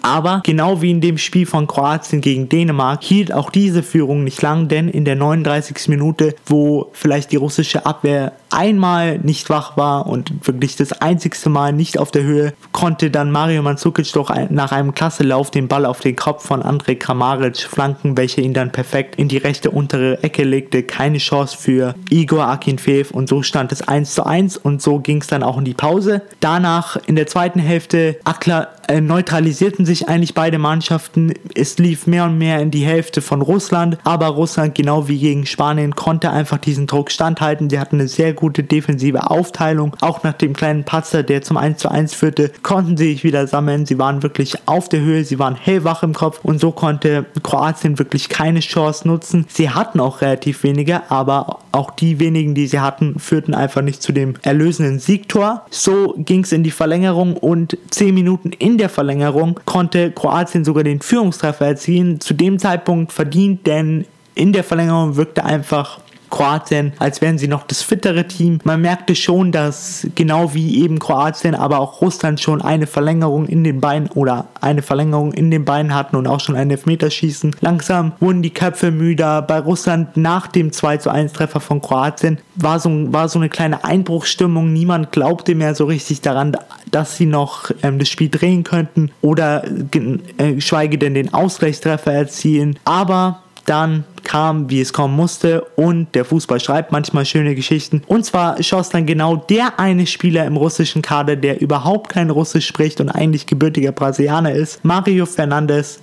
Aber 0.02 0.42
genau 0.46 0.84
wie 0.84 0.92
in 0.92 1.02
dem 1.02 1.18
Spiel 1.18 1.48
von 1.48 1.66
Kroatien 1.66 2.22
gegen 2.22 2.48
Dänemark 2.48 3.04
hielt 3.04 3.34
auch 3.34 3.50
diese 3.50 3.82
Führung 3.82 4.24
nicht 4.24 4.40
lang, 4.42 4.68
denn 4.68 4.88
in 4.88 5.04
der 5.04 5.16
39. 5.16 5.88
Minute, 5.88 6.36
wo 6.46 6.92
vielleicht 6.94 7.32
die 7.32 7.38
russische 7.38 7.88
Abwehr 7.88 8.34
einmal 8.56 9.20
nicht 9.20 9.50
wach 9.50 9.78
war 9.78 10.08
und 10.08 10.48
wirklich 10.48 10.76
das 10.76 10.94
einzigste 10.94 11.50
Mal 11.50 11.74
nicht 11.74 12.00
auf 12.00 12.12
der 12.12 12.24
Höhe, 12.24 12.54
konnte 12.72 13.12
dann 13.12 13.32
Mario 13.32 13.62
Mandzukic 13.62 14.12
doch 14.14 14.34
nach 14.50 14.72
einem 14.72 14.94
klasse 14.94 15.24
Lauf 15.24 15.52
den 15.52 15.68
Ball 15.68 15.86
auf 15.86 16.00
den 16.00 16.16
Kopf 16.16 16.46
von 16.46 16.62
Andrej 16.62 16.96
Kramaric 16.96 17.58
flanken, 17.58 18.18
welcher 18.18 18.42
ihn 18.42 18.54
dann 18.54 18.72
perfekt 18.72 19.18
in 19.18 19.28
die 19.28 19.38
rechte 19.38 19.72
untere 19.72 20.24
Ecke 20.24 20.44
legte. 20.44 20.84
Keine 20.84 21.18
Chance 21.18 21.58
für 21.58 21.96
Igor 22.10 22.48
Akinfeev 22.48 23.12
und 23.12 23.30
so 23.30 23.44
stand 23.44 23.72
es 23.72 23.88
1 23.88 24.14
zu 24.14 24.26
1 24.26 24.58
und 24.58 24.82
so 24.82 25.00
ging 25.00 25.22
es 25.22 25.28
dann 25.28 25.44
auch 25.44 25.58
in 25.58 25.66
die 25.66 25.74
Pause. 25.74 26.22
Danach 26.40 26.98
in 27.06 27.16
der 27.16 27.28
zweiten 27.28 27.60
Hälfte 27.60 28.18
Akla 28.24 28.70
äh, 28.88 29.02
neutralisierten 29.02 29.86
sich 29.86 30.08
eigentlich 30.08 30.34
beide 30.34 30.60
Mannschaften. 30.60 31.34
Es 31.56 31.78
lief 31.78 32.08
mehr 32.08 32.26
und 32.26 32.38
mehr 32.38 32.60
in 32.60 32.72
die 32.72 32.86
Hälfte 32.86 33.22
von 33.22 33.42
Russland, 33.42 33.98
aber 34.04 34.28
Russland, 34.28 34.76
genau 34.76 35.08
wie 35.08 35.20
gegen 35.20 35.46
Spanien, 35.46 35.96
konnte 35.96 36.32
einfach 36.32 36.58
diesen 36.58 36.88
Druck 36.88 37.12
standhalten. 37.12 37.70
Sie 37.70 37.80
hatten 37.80 38.00
eine 38.00 38.08
sehr 38.08 38.34
gute 38.34 38.45
defensive 38.54 39.30
Aufteilung. 39.30 39.96
Auch 40.02 40.24
nach 40.24 40.34
dem 40.34 40.54
kleinen 40.54 40.84
Patzer, 40.84 41.24
der 41.24 41.42
zum 41.42 41.58
1 41.58 41.80
zu 41.80 41.90
1 41.90 42.14
führte, 42.14 42.52
konnten 42.62 42.98
sie 42.98 43.12
sich 43.14 43.24
wieder 43.24 43.48
sammeln. 43.48 43.86
Sie 43.86 43.98
waren 43.98 44.22
wirklich 44.22 44.56
auf 44.68 44.88
der 44.90 45.02
Höhe, 45.02 45.24
sie 45.24 45.40
waren 45.40 45.56
hellwach 45.56 46.04
im 46.04 46.14
Kopf 46.14 46.40
und 46.44 46.60
so 46.60 46.72
konnte 46.72 47.26
Kroatien 47.42 47.98
wirklich 47.98 48.30
keine 48.30 48.60
Chance 48.60 49.08
nutzen. 49.08 49.46
Sie 49.50 49.72
hatten 49.72 50.00
auch 50.00 50.22
relativ 50.22 50.64
wenige, 50.64 51.10
aber 51.10 51.60
auch 51.72 51.92
die 51.92 52.20
wenigen, 52.20 52.56
die 52.56 52.68
sie 52.68 52.80
hatten, 52.80 53.20
führten 53.20 53.54
einfach 53.54 53.82
nicht 53.82 54.02
zu 54.02 54.12
dem 54.12 54.36
erlösenden 54.44 55.00
Siegtor. 55.00 55.66
So 55.72 56.14
ging 56.18 56.44
es 56.44 56.52
in 56.52 56.64
die 56.64 56.72
Verlängerung 56.72 57.36
und 57.36 57.78
10 57.90 58.14
Minuten 58.14 58.52
in 58.52 58.76
in 58.76 58.80
der 58.80 58.90
Verlängerung 58.90 59.58
konnte 59.64 60.12
Kroatien 60.12 60.66
sogar 60.66 60.84
den 60.84 61.00
Führungstreffer 61.00 61.66
erzielen. 61.66 62.20
Zu 62.20 62.34
dem 62.34 62.60
Zeitpunkt 62.60 63.14
verdient, 63.14 63.66
denn 63.66 64.04
in 64.34 64.52
der 64.52 64.66
Verlängerung 64.66 65.16
wirkte 65.16 65.46
einfach 65.46 66.02
Kroatien, 66.36 66.92
als 67.00 67.22
wären 67.22 67.38
sie 67.38 67.48
noch 67.48 67.64
das 67.64 67.82
fittere 67.82 68.28
Team. 68.28 68.60
Man 68.66 68.82
merkte 68.82 69.16
schon, 69.16 69.54
dass 69.54 70.06
genau 70.16 70.54
wie 70.54 70.84
eben 70.84 71.00
Kroatien, 71.00 71.56
aber 71.56 71.80
auch 71.80 72.02
Russland 72.02 72.42
schon 72.42 72.62
eine 72.62 72.88
Verlängerung 72.88 73.48
in 73.48 73.64
den 73.64 73.80
Beinen 73.80 74.10
oder 74.10 74.48
eine 74.60 74.82
Verlängerung 74.82 75.32
in 75.32 75.50
den 75.50 75.64
Beinen 75.64 75.96
hatten 75.96 76.18
und 76.18 76.28
auch 76.28 76.42
schon 76.42 76.58
ein 76.58 76.70
Elfmeterschießen. 76.70 77.56
Langsam 77.62 78.12
wurden 78.20 78.42
die 78.42 78.50
Köpfe 78.50 78.92
müder. 78.92 79.44
Bei 79.44 79.60
Russland 79.60 80.18
nach 80.18 80.48
dem 80.48 80.74
2 80.74 80.98
zu 80.98 81.10
1 81.10 81.32
Treffer 81.32 81.62
von 81.62 81.82
Kroatien 81.82 82.40
war 82.56 82.82
so, 82.82 82.90
war 83.14 83.30
so 83.30 83.40
eine 83.40 83.48
kleine 83.48 83.86
Einbruchsstimmung. 83.86 84.74
Niemand 84.74 85.14
glaubte 85.14 85.56
mehr 85.56 85.74
so 85.74 85.86
richtig 85.86 86.20
daran, 86.20 86.58
dass 86.92 87.16
sie 87.16 87.28
noch 87.28 87.72
ähm, 87.82 87.98
das 87.98 88.10
Spiel 88.10 88.28
drehen 88.28 88.66
könnten 88.66 89.10
oder 89.22 89.64
äh, 89.64 90.60
schweige 90.60 90.98
denn 90.98 91.14
den 91.14 91.34
Ausgleichstreffer 91.34 92.12
erzielen. 92.12 92.78
Aber 92.84 93.42
dann 93.66 94.06
kam, 94.24 94.70
wie 94.70 94.82
es 94.82 94.94
kommen 94.94 95.16
musste 95.16 95.62
und 95.76 96.14
der 96.16 96.26
Fußball 96.26 96.60
schreibt 96.60 96.92
manchmal 96.92 97.26
schöne 97.26 97.56
Geschichten. 97.56 98.02
Und 98.08 98.26
zwar 98.26 98.62
schoss 98.64 98.90
dann 98.90 99.06
genau 99.06 99.36
der 99.36 99.80
eine 99.80 100.08
Spieler 100.08 100.46
im 100.46 100.58
russischen 100.58 101.02
Kader, 101.02 101.36
der 101.36 101.62
überhaupt 101.62 102.10
kein 102.10 102.30
Russisch 102.30 102.68
spricht 102.68 103.02
und 103.02 103.10
eigentlich 103.10 103.46
gebürtiger 103.46 103.92
Brasilianer 103.92 104.52
ist, 104.52 104.84
Mario 104.84 105.26
Fernandes, 105.26 106.00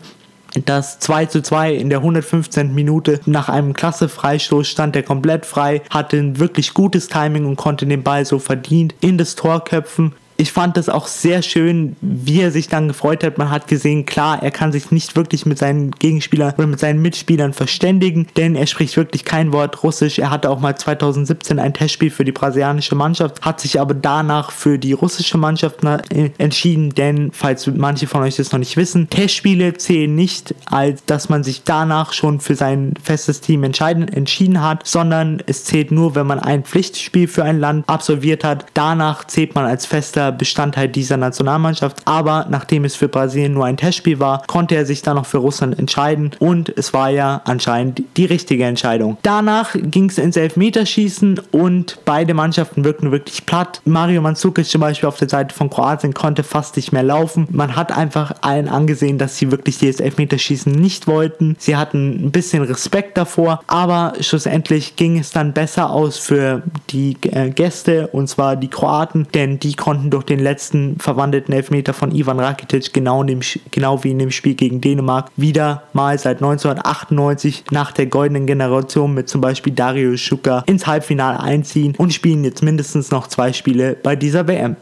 das 0.67 0.99
2 0.99 1.27
zu 1.27 1.43
2 1.43 1.75
in 1.75 1.89
der 1.89 1.99
115. 1.99 2.75
Minute 2.75 3.21
nach 3.25 3.49
einem 3.49 3.73
klasse 3.73 4.09
Freistoß 4.09 4.69
stand 4.69 4.95
er 4.95 5.03
komplett 5.03 5.47
frei, 5.47 5.81
hatte 5.89 6.19
ein 6.19 6.39
wirklich 6.39 6.75
gutes 6.75 7.09
Timing 7.09 7.47
und 7.47 7.57
konnte 7.57 7.87
den 7.87 8.03
Ball 8.03 8.27
so 8.27 8.39
verdient 8.39 8.95
in 9.01 9.17
das 9.17 9.35
Tor 9.35 9.65
köpfen 9.65 10.13
ich 10.37 10.53
fand 10.53 10.77
das 10.77 10.89
auch 10.89 11.07
sehr 11.07 11.43
schön, 11.43 11.97
wie 12.01 12.41
er 12.41 12.51
sich 12.51 12.69
dann 12.69 12.89
gefreut 12.89 13.25
hat. 13.25 13.39
Man 13.39 13.51
hat 13.51 13.69
gesehen, 13.69 14.07
klar, 14.07 14.43
er 14.43 14.51
kann 14.51 14.73
sich 14.73 14.91
nicht 14.91 15.17
wirklich 15.17 15.47
mit 15.47 15.59
seinen 15.59 15.91
Gegenspielern 15.91 16.55
oder 16.57 16.67
mit 16.67 16.81
seinen 16.81 17.03
Mitspielern 17.03 17.53
verständigen, 17.53 18.27
denn 18.37 18.57
er 18.57 18.67
spricht 18.67 18.97
wirklich 18.97 19.25
kein 19.25 19.53
Wort 19.53 19.83
Russisch. 19.83 20.19
Er 20.19 20.31
hatte 20.31 20.51
auch 20.51 20.61
mal 20.61 20.77
2017 20.77 21.59
ein 21.59 21.75
Testspiel 21.75 22.11
für 22.11 22.25
die 22.25 22.33
brasilianische 22.33 22.95
Mannschaft, 22.95 23.43
hat 23.43 23.61
sich 23.61 23.81
aber 23.81 23.95
danach 23.95 24.51
für 24.51 24.79
die 24.79 24.93
russische 24.93 25.39
Mannschaft 25.39 25.85
äh, 25.85 26.31
entschieden, 26.39 26.91
denn 26.91 27.31
falls 27.33 27.67
manche 27.67 28.07
von 28.07 28.23
euch 28.23 28.37
das 28.37 28.53
noch 28.53 28.59
nicht 28.59 28.77
wissen, 28.77 29.09
Testspiele 29.11 29.75
zählen 29.75 30.15
nicht, 30.15 30.55
als 30.67 31.05
dass 31.07 31.29
man 31.29 31.45
sich 31.45 31.63
danach 31.65 32.13
schon 32.13 32.41
für 32.41 32.55
sein 32.55 32.95
festes 33.03 33.41
Team 33.41 33.65
entscheiden, 33.65 34.09
entschieden 34.09 34.63
hat, 34.63 34.87
sondern 34.87 35.43
es 35.47 35.65
zählt 35.65 35.91
nur, 35.91 36.15
wenn 36.15 36.27
man 36.27 36.39
ein 36.39 36.65
Pflichtspiel 36.65 37.29
für 37.29 37.45
ein 37.45 37.61
Land 37.61 37.89
absolviert 37.89 38.45
hat. 38.45 38.67
Danach 38.75 39.27
zählt 39.27 39.55
man 39.55 39.67
als 39.67 39.87
fester 39.87 40.22
Bestandteil 40.31 40.89
dieser 40.89 41.17
Nationalmannschaft. 41.17 41.97
Aber 42.05 42.47
nachdem 42.51 42.85
es 42.85 42.95
für 42.95 43.09
Brasilien 43.09 43.55
nur 43.55 43.65
ein 43.65 43.77
Testspiel 43.77 44.21
war, 44.21 44.43
konnte 44.47 44.77
er 44.77 44.87
sich 44.87 45.03
dann 45.03 45.17
noch 45.17 45.27
für 45.27 45.39
Russland 45.39 45.79
entscheiden 45.79 46.31
und 46.39 46.69
es 46.77 46.93
war 46.93 47.11
ja 47.11 47.41
anscheinend 47.45 48.03
die 48.17 48.27
richtige 48.27 48.65
Entscheidung. 48.65 49.17
Danach 49.23 49.75
ging 49.75 50.09
es 50.09 50.19
ins 50.19 50.37
Elfmeterschießen 50.37 51.41
und 51.51 51.99
beide 52.05 52.35
Mannschaften 52.35 52.85
wirkten 52.85 53.11
wirklich 53.11 53.47
platt. 53.47 53.81
Mario 53.85 54.21
Mandzukic 54.21 54.67
zum 54.67 54.81
Beispiel 54.81 55.09
auf 55.09 55.19
der 55.19 55.29
Seite 55.29 55.55
von 55.55 55.71
Kroatien 55.71 56.15
konnte 56.15 56.43
fast 56.43 56.77
nicht 56.77 56.93
mehr 56.93 57.03
laufen. 57.03 57.49
Man 57.51 57.75
hat 57.77 57.97
einfach 57.97 58.35
allen 58.43 58.69
angesehen, 58.69 59.19
dass 59.19 59.37
sie 59.37 59.51
wirklich 59.51 59.79
dieses 59.79 60.01
Elfmeterschießen 60.01 60.73
nicht 60.73 61.07
wollten. 61.07 61.57
Sie 61.59 61.77
hatten 61.77 62.27
ein 62.27 62.31
bisschen 62.31 62.63
Respekt 62.63 63.17
davor, 63.17 63.63
aber 63.67 64.13
schlussendlich 64.21 64.97
ging 64.97 65.19
es 65.19 65.31
dann 65.31 65.53
besser 65.53 65.91
aus 65.91 66.19
für 66.19 66.63
die 66.91 67.17
äh, 67.23 67.51
Gäste 67.51 68.09
und 68.09 68.29
zwar 68.29 68.57
die 68.57 68.69
Kroaten, 68.69 69.27
denn 69.35 69.59
die 69.59 69.75
konnten 69.75 70.11
durch 70.13 70.25
den 70.25 70.39
letzten 70.39 70.99
verwandelten 70.99 71.55
Elfmeter 71.55 71.95
von 71.95 72.15
Ivan 72.15 72.39
Rakitic, 72.39 72.93
genau, 72.93 73.23
dem, 73.23 73.41
genau 73.71 74.05
wie 74.05 74.11
in 74.11 74.19
dem 74.19 74.31
Spiel 74.31 74.55
gegen 74.55 74.81
Dänemark, 74.81 75.31
wieder 75.37 75.85
mal 75.93 76.19
seit 76.19 76.37
1998 76.37 77.65
nach 77.71 77.93
der 77.93 78.07
goldenen 78.07 78.47
Generation 78.47 79.15
mit 79.15 79.29
zum 79.29 79.41
Beispiel 79.41 79.73
Dario 79.73 80.17
Schuka 80.17 80.65
ins 80.67 80.87
Halbfinale 80.87 81.41
einziehen 81.41 81.95
und 81.97 82.13
spielen 82.13 82.45
jetzt 82.45 82.63
mindestens 82.63 83.11
noch 83.11 83.27
zwei 83.27 83.53
Spiele 83.53 83.97
bei 84.03 84.17
dieser 84.17 84.47
WM. 84.47 84.77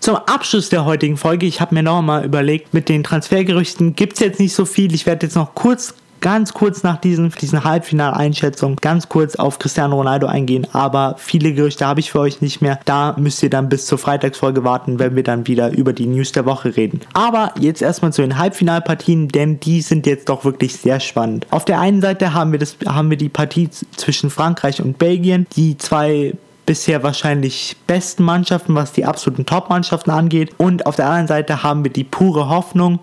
Zum 0.00 0.16
Abschluss 0.16 0.68
der 0.68 0.84
heutigen 0.84 1.16
Folge, 1.16 1.46
ich 1.46 1.60
habe 1.60 1.76
mir 1.76 1.84
noch 1.84 2.02
mal 2.02 2.24
überlegt, 2.24 2.74
mit 2.74 2.88
den 2.88 3.04
Transfergerüchten 3.04 3.94
gibt 3.94 4.14
es 4.14 4.18
jetzt 4.18 4.40
nicht 4.40 4.52
so 4.52 4.64
viel. 4.64 4.92
Ich 4.96 5.06
werde 5.06 5.26
jetzt 5.26 5.36
noch 5.36 5.54
kurz 5.54 5.94
ganz 6.22 6.54
kurz 6.54 6.82
nach 6.82 6.96
diesen, 6.96 7.30
diesen 7.30 7.64
Halbfinaleinschätzungen 7.64 8.76
ganz 8.76 9.10
kurz 9.10 9.36
auf 9.36 9.58
Cristiano 9.58 9.96
Ronaldo 9.96 10.26
eingehen, 10.26 10.66
aber 10.72 11.16
viele 11.18 11.52
Gerüchte 11.52 11.86
habe 11.86 12.00
ich 12.00 12.10
für 12.10 12.20
euch 12.20 12.40
nicht 12.40 12.62
mehr. 12.62 12.80
Da 12.86 13.14
müsst 13.18 13.42
ihr 13.42 13.50
dann 13.50 13.68
bis 13.68 13.84
zur 13.84 13.98
Freitagsfolge 13.98 14.64
warten, 14.64 14.98
wenn 14.98 15.14
wir 15.14 15.22
dann 15.22 15.46
wieder 15.46 15.70
über 15.72 15.92
die 15.92 16.06
News 16.06 16.32
der 16.32 16.46
Woche 16.46 16.74
reden. 16.76 17.00
Aber 17.12 17.52
jetzt 17.58 17.82
erstmal 17.82 18.12
zu 18.12 18.22
den 18.22 18.38
Halbfinalpartien, 18.38 19.28
denn 19.28 19.60
die 19.60 19.82
sind 19.82 20.06
jetzt 20.06 20.30
doch 20.30 20.44
wirklich 20.44 20.76
sehr 20.76 21.00
spannend. 21.00 21.46
Auf 21.50 21.66
der 21.66 21.80
einen 21.80 22.00
Seite 22.00 22.32
haben 22.32 22.52
wir, 22.52 22.58
das, 22.58 22.76
haben 22.86 23.10
wir 23.10 23.18
die 23.18 23.28
Partie 23.28 23.68
zwischen 23.96 24.30
Frankreich 24.30 24.80
und 24.80 24.98
Belgien, 24.98 25.46
die 25.56 25.76
zwei 25.76 26.34
bisher 26.64 27.02
wahrscheinlich 27.02 27.76
besten 27.86 28.22
Mannschaften, 28.22 28.74
was 28.74 28.92
die 28.92 29.04
absoluten 29.04 29.46
Top-Mannschaften 29.46 30.12
angeht. 30.12 30.54
Und 30.58 30.86
auf 30.86 30.96
der 30.96 31.06
anderen 31.06 31.26
Seite 31.26 31.62
haben 31.62 31.82
wir 31.84 31.92
die 31.92 32.04
pure 32.04 32.48
Hoffnung 32.48 33.00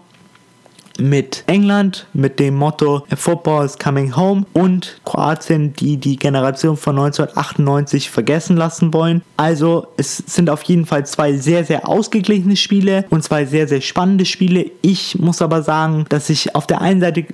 mit 1.00 1.44
England 1.48 2.08
mit 2.14 2.40
dem 2.40 2.56
Motto 2.56 3.04
Football 3.16 3.66
is 3.66 3.78
coming 3.78 4.16
home 4.16 4.46
und 4.54 5.00
Kroatien, 5.06 5.74
die 5.74 5.98
die 5.98 6.18
Generation 6.18 6.78
von 6.78 6.98
1998 6.98 8.10
vergessen 8.10 8.58
lassen 8.58 8.94
wollen. 8.94 9.22
Also 9.38 9.88
es 9.98 10.18
sind 10.18 10.50
auf 10.50 10.64
jeden 10.64 10.86
Fall 10.86 11.06
zwei 11.06 11.34
sehr, 11.34 11.64
sehr 11.64 11.88
ausgeglichene 11.88 12.56
Spiele 12.56 13.06
und 13.10 13.24
zwei 13.24 13.46
sehr, 13.46 13.68
sehr 13.68 13.82
spannende 13.82 14.26
Spiele. 14.26 14.72
Ich 14.82 15.18
muss 15.20 15.42
aber 15.42 15.62
sagen, 15.64 16.06
dass 16.10 16.30
ich 16.30 16.56
auf 16.56 16.68
der 16.68 16.82
einen 16.82 17.02
Seite 17.02 17.26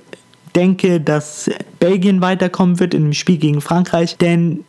denke, 0.54 1.00
dass 1.00 1.50
Belgien 1.78 2.20
weiterkommen 2.20 2.80
wird 2.80 2.94
in 2.94 3.02
dem 3.02 3.12
Spiel 3.12 3.36
gegen 3.36 3.60
Frankreich, 3.60 4.16
denn 4.16 4.64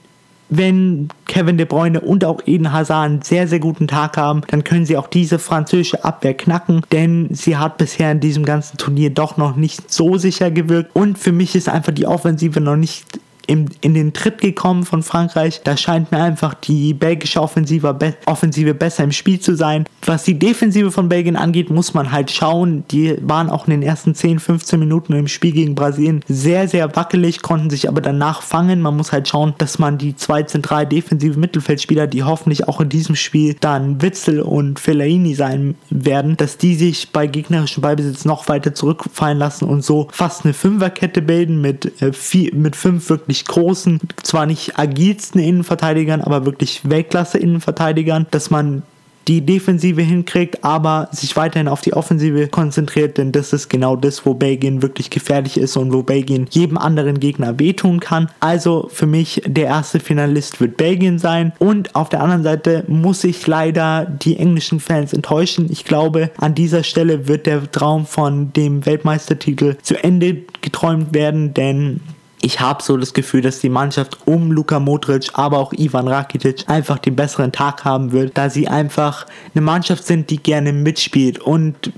wenn 0.49 1.09
Kevin 1.25 1.57
De 1.57 1.65
Bruyne 1.65 1.99
und 1.99 2.23
auch 2.23 2.41
Eden 2.45 2.71
Hazard 2.71 3.05
einen 3.05 3.21
sehr, 3.21 3.47
sehr 3.47 3.59
guten 3.59 3.87
Tag 3.87 4.17
haben, 4.17 4.41
dann 4.47 4.63
können 4.63 4.85
sie 4.85 4.97
auch 4.97 5.07
diese 5.07 5.39
französische 5.39 6.05
Abwehr 6.05 6.35
knacken, 6.35 6.81
denn 6.91 7.29
sie 7.31 7.57
hat 7.57 7.77
bisher 7.77 8.11
in 8.11 8.19
diesem 8.19 8.45
ganzen 8.45 8.77
Turnier 8.77 9.09
doch 9.09 9.37
noch 9.37 9.55
nicht 9.55 9.91
so 9.91 10.17
sicher 10.17 10.51
gewirkt. 10.51 10.95
Und 10.95 11.17
für 11.17 11.31
mich 11.31 11.55
ist 11.55 11.69
einfach 11.69 11.93
die 11.93 12.07
Offensive 12.07 12.61
noch 12.61 12.77
nicht 12.77 13.19
in, 13.47 13.69
in 13.81 13.93
den 13.93 14.13
Tritt 14.13 14.41
gekommen 14.41 14.83
von 14.83 15.01
Frankreich. 15.01 15.61
Da 15.63 15.77
scheint 15.77 16.11
mir 16.11 16.21
einfach 16.21 16.53
die 16.53 16.93
belgische 16.93 17.41
Offensive, 17.41 17.93
be 17.93 18.15
Offensive 18.25 18.73
besser 18.73 19.03
im 19.03 19.11
Spiel 19.11 19.39
zu 19.39 19.55
sein. 19.55 19.85
Was 20.05 20.23
die 20.23 20.37
Defensive 20.37 20.91
von 20.91 21.09
Belgien 21.09 21.35
angeht, 21.35 21.69
muss 21.69 21.93
man 21.93 22.11
halt 22.11 22.29
schauen. 22.29 22.83
Die 22.91 23.15
waren 23.21 23.49
auch 23.49 23.67
in 23.67 23.71
den 23.71 23.83
ersten 23.83 24.13
10, 24.13 24.39
15 24.39 24.79
Minuten 24.79 25.13
im 25.13 25.27
Spiel 25.27 25.53
gegen 25.53 25.75
Brasilien 25.75 26.23
sehr, 26.27 26.67
sehr 26.67 26.95
wackelig, 26.95 27.41
konnten 27.41 27.69
sich 27.69 27.87
aber 27.87 28.01
danach 28.01 28.41
fangen. 28.41 28.81
Man 28.81 28.97
muss 28.97 29.11
halt 29.11 29.27
schauen, 29.27 29.53
dass 29.57 29.79
man 29.79 29.97
die 29.97 30.15
zwei 30.15 30.43
zentral 30.43 30.85
defensive 30.85 31.39
Mittelfeldspieler, 31.39 32.07
die 32.07 32.23
hoffentlich 32.23 32.67
auch 32.67 32.81
in 32.81 32.89
diesem 32.89 33.15
Spiel 33.15 33.55
dann 33.59 34.01
Witzel 34.01 34.41
und 34.41 34.79
Fellaini 34.79 35.35
sein 35.35 35.75
werden, 35.89 36.37
dass 36.37 36.57
die 36.57 36.75
sich 36.75 37.11
bei 37.11 37.27
gegnerischem 37.27 37.81
Ballbesitz 37.81 38.25
noch 38.25 38.49
weiter 38.49 38.73
zurückfallen 38.73 39.37
lassen 39.37 39.65
und 39.65 39.83
so 39.83 40.09
fast 40.11 40.43
eine 40.43 40.53
Fünferkette 40.53 41.21
bilden 41.21 41.61
mit, 41.61 42.01
äh, 42.01 42.11
vier, 42.11 42.53
mit 42.53 42.75
fünf 42.75 43.09
wirklich 43.09 43.36
wirklich 43.37 43.45
großen, 43.45 43.99
zwar 44.23 44.45
nicht 44.45 44.79
agilsten 44.79 45.41
Innenverteidigern, 45.41 46.21
aber 46.21 46.45
wirklich 46.45 46.81
Weltklasse-Innenverteidigern, 46.89 48.27
dass 48.31 48.49
man 48.49 48.83
die 49.27 49.41
Defensive 49.41 50.01
hinkriegt, 50.01 50.63
aber 50.63 51.09
sich 51.11 51.35
weiterhin 51.35 51.67
auf 51.67 51.81
die 51.81 51.91
Offensive 51.91 52.47
konzentriert, 52.47 53.17
denn 53.17 53.33
das 53.33 53.51
ist 53.51 53.67
genau 53.67 53.97
das, 53.97 54.25
wo 54.25 54.33
Belgien 54.33 54.81
wirklich 54.81 55.09
gefährlich 55.09 55.57
ist 55.57 55.75
und 55.75 55.91
wo 55.91 56.01
Belgien 56.01 56.47
jedem 56.49 56.77
anderen 56.77 57.19
Gegner 57.19 57.59
wehtun 57.59 57.99
kann. 57.99 58.29
Also 58.39 58.89
für 58.89 59.05
mich 59.05 59.41
der 59.45 59.65
erste 59.65 59.99
Finalist 59.99 60.61
wird 60.61 60.77
Belgien 60.77 61.19
sein 61.19 61.51
und 61.59 61.93
auf 61.93 62.07
der 62.07 62.21
anderen 62.21 62.43
Seite 62.43 62.85
muss 62.87 63.25
ich 63.25 63.45
leider 63.45 64.05
die 64.05 64.37
englischen 64.37 64.79
Fans 64.79 65.11
enttäuschen. 65.11 65.67
Ich 65.69 65.83
glaube, 65.83 66.31
an 66.37 66.55
dieser 66.55 66.83
Stelle 66.83 67.27
wird 67.27 67.47
der 67.47 67.69
Traum 67.69 68.05
von 68.05 68.53
dem 68.53 68.85
Weltmeistertitel 68.85 69.75
zu 69.81 70.01
Ende 70.01 70.37
geträumt 70.61 71.13
werden, 71.13 71.53
denn 71.53 71.99
ich 72.41 72.59
habe 72.59 72.83
so 72.83 72.97
das 72.97 73.13
Gefühl, 73.13 73.41
dass 73.41 73.59
die 73.59 73.69
Mannschaft 73.69 74.19
um 74.25 74.51
Luka 74.51 74.79
Modric, 74.79 75.29
aber 75.33 75.57
auch 75.57 75.73
Ivan 75.73 76.07
Rakitic 76.07 76.65
einfach 76.67 76.99
den 76.99 77.15
besseren 77.15 77.51
Tag 77.51 77.83
haben 77.83 78.11
wird, 78.11 78.37
da 78.37 78.49
sie 78.49 78.67
einfach 78.67 79.25
eine 79.53 79.61
Mannschaft 79.61 80.05
sind, 80.05 80.29
die 80.29 80.37
gerne 80.37 80.71
mitspielt. 80.71 81.39
Und 81.39 81.91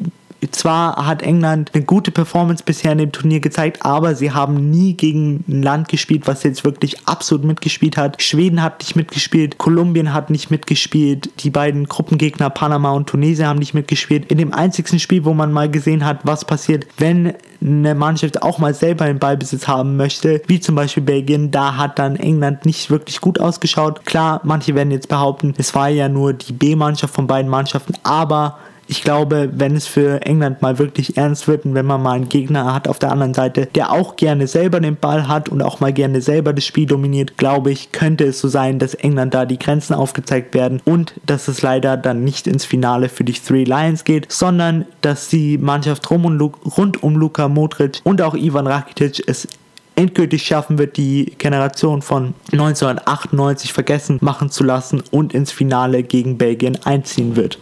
zwar 0.52 1.06
hat 1.06 1.22
England 1.22 1.72
eine 1.74 1.84
gute 1.84 2.12
Performance 2.12 2.64
bisher 2.64 2.92
in 2.92 2.98
dem 2.98 3.12
Turnier 3.12 3.40
gezeigt, 3.40 3.86
aber 3.86 4.16
sie 4.16 4.32
haben 4.32 4.70
nie 4.70 4.94
gegen 4.94 5.44
ein 5.48 5.62
Land 5.62 5.90
gespielt, 5.90 6.28
was 6.28 6.44
jetzt 6.44 6.64
wirklich 6.64 7.08
absolut 7.08 7.44
mitgespielt 7.46 7.98
hat. 7.98 8.22
Schweden 8.22 8.62
hat 8.62 8.80
nicht 8.80 8.96
mitgespielt, 8.96 9.58
Kolumbien 9.58 10.14
hat 10.14 10.30
nicht 10.30 10.52
mitgespielt, 10.52 11.30
die 11.44 11.50
beiden 11.50 11.88
Gruppengegner 11.88 12.50
Panama 12.50 12.92
und 12.92 13.08
Tunesien 13.08 13.48
haben 13.48 13.60
nicht 13.60 13.74
mitgespielt. 13.74 14.32
In 14.32 14.38
dem 14.38 14.54
einzigsten 14.54 15.00
Spiel, 15.00 15.26
wo 15.26 15.34
man 15.34 15.52
mal 15.52 15.70
gesehen 15.70 16.06
hat, 16.06 16.20
was 16.24 16.46
passiert, 16.46 16.88
wenn 16.98 17.34
eine 17.62 17.96
Mannschaft 17.96 18.42
auch 18.42 18.58
mal 18.58 18.74
selber 18.74 19.06
den 19.06 19.20
Ballbesitz 19.20 19.68
haben 19.68 19.98
möchte, 19.98 20.42
wie 20.48 20.60
zum 20.60 20.76
Beispiel 20.76 21.04
Belgien, 21.04 21.52
da 21.52 21.76
hat 21.76 22.00
dann 22.00 22.16
England 22.16 22.66
nicht 22.66 22.90
wirklich 22.90 23.20
gut 23.20 23.40
ausgeschaut. 23.40 24.06
Klar, 24.06 24.42
manche 24.44 24.76
werden 24.76 24.92
jetzt 24.92 25.10
behaupten, 25.10 25.54
es 25.58 25.76
war 25.76 25.90
ja 25.90 26.08
nur 26.08 26.34
die 26.34 26.54
B-Mannschaft 26.54 27.14
von 27.14 27.28
beiden 27.28 27.50
Mannschaften, 27.50 27.96
aber 28.04 28.58
ich 28.90 29.04
glaube, 29.04 29.52
wenn 29.54 29.76
es 29.76 29.86
für 29.86 30.24
England 30.24 30.64
mal 30.64 30.80
wirklich 30.80 31.16
ernst 31.16 31.48
wird 31.48 31.64
und 31.64 31.76
wenn 31.76 31.86
man 31.86 32.02
mal 32.02 32.14
einen 32.14 32.28
Gegner 32.28 32.74
hat 32.74 32.88
auf 32.88 32.98
der 32.98 33.12
anderen 33.12 33.36
Seite, 33.36 33.68
der 33.68 33.92
auch 33.92 34.16
gerne 34.16 34.48
selber 34.48 34.80
den 34.80 34.96
Ball 34.96 35.28
hat 35.28 35.48
und 35.48 35.62
auch 35.62 35.80
mal 35.80 35.94
gerne 35.94 36.22
selber 36.22 36.54
das 36.54 36.66
Spiel 36.66 36.88
dominiert, 36.88 37.38
glaube 37.38 37.70
ich, 37.70 37.92
könnte 37.92 38.24
es 38.24 38.40
so 38.40 38.48
sein, 38.48 38.80
dass 38.80 38.96
England 38.96 39.36
da 39.36 39.46
die 39.46 39.60
Grenzen 39.60 39.94
aufgezeigt 39.94 40.56
werden 40.56 40.82
und 40.86 41.14
dass 41.24 41.48
es 41.48 41.62
leider 41.62 41.98
dann 41.98 42.24
nicht 42.24 42.48
ins 42.48 42.66
Finale 42.66 43.10
für 43.10 43.24
die 43.24 43.34
Three 43.34 43.64
Lions 43.64 44.06
geht, 44.06 44.32
sondern 44.32 44.86
dass 45.02 45.28
die 45.28 45.60
Mannschaft 45.60 46.10
rum 46.10 46.26
und 46.26 46.42
rund 46.42 47.04
um 47.04 47.16
Luka 47.16 47.48
Modric 47.48 48.02
und 48.04 48.24
auch 48.24 48.34
Ivan 48.34 48.66
Rakitic 48.66 49.22
es 49.28 49.48
endgültig 49.96 50.42
schaffen 50.42 50.80
wird, 50.80 50.98
die 50.98 51.36
Generation 51.38 52.02
von 52.02 52.34
1998 52.54 53.72
vergessen 53.72 54.18
machen 54.22 54.50
zu 54.50 54.64
lassen 54.64 55.04
und 55.12 55.36
ins 55.36 55.52
Finale 55.52 56.02
gegen 56.02 56.40
Belgien 56.40 56.80
einziehen 56.86 57.36
wird. 57.36 57.60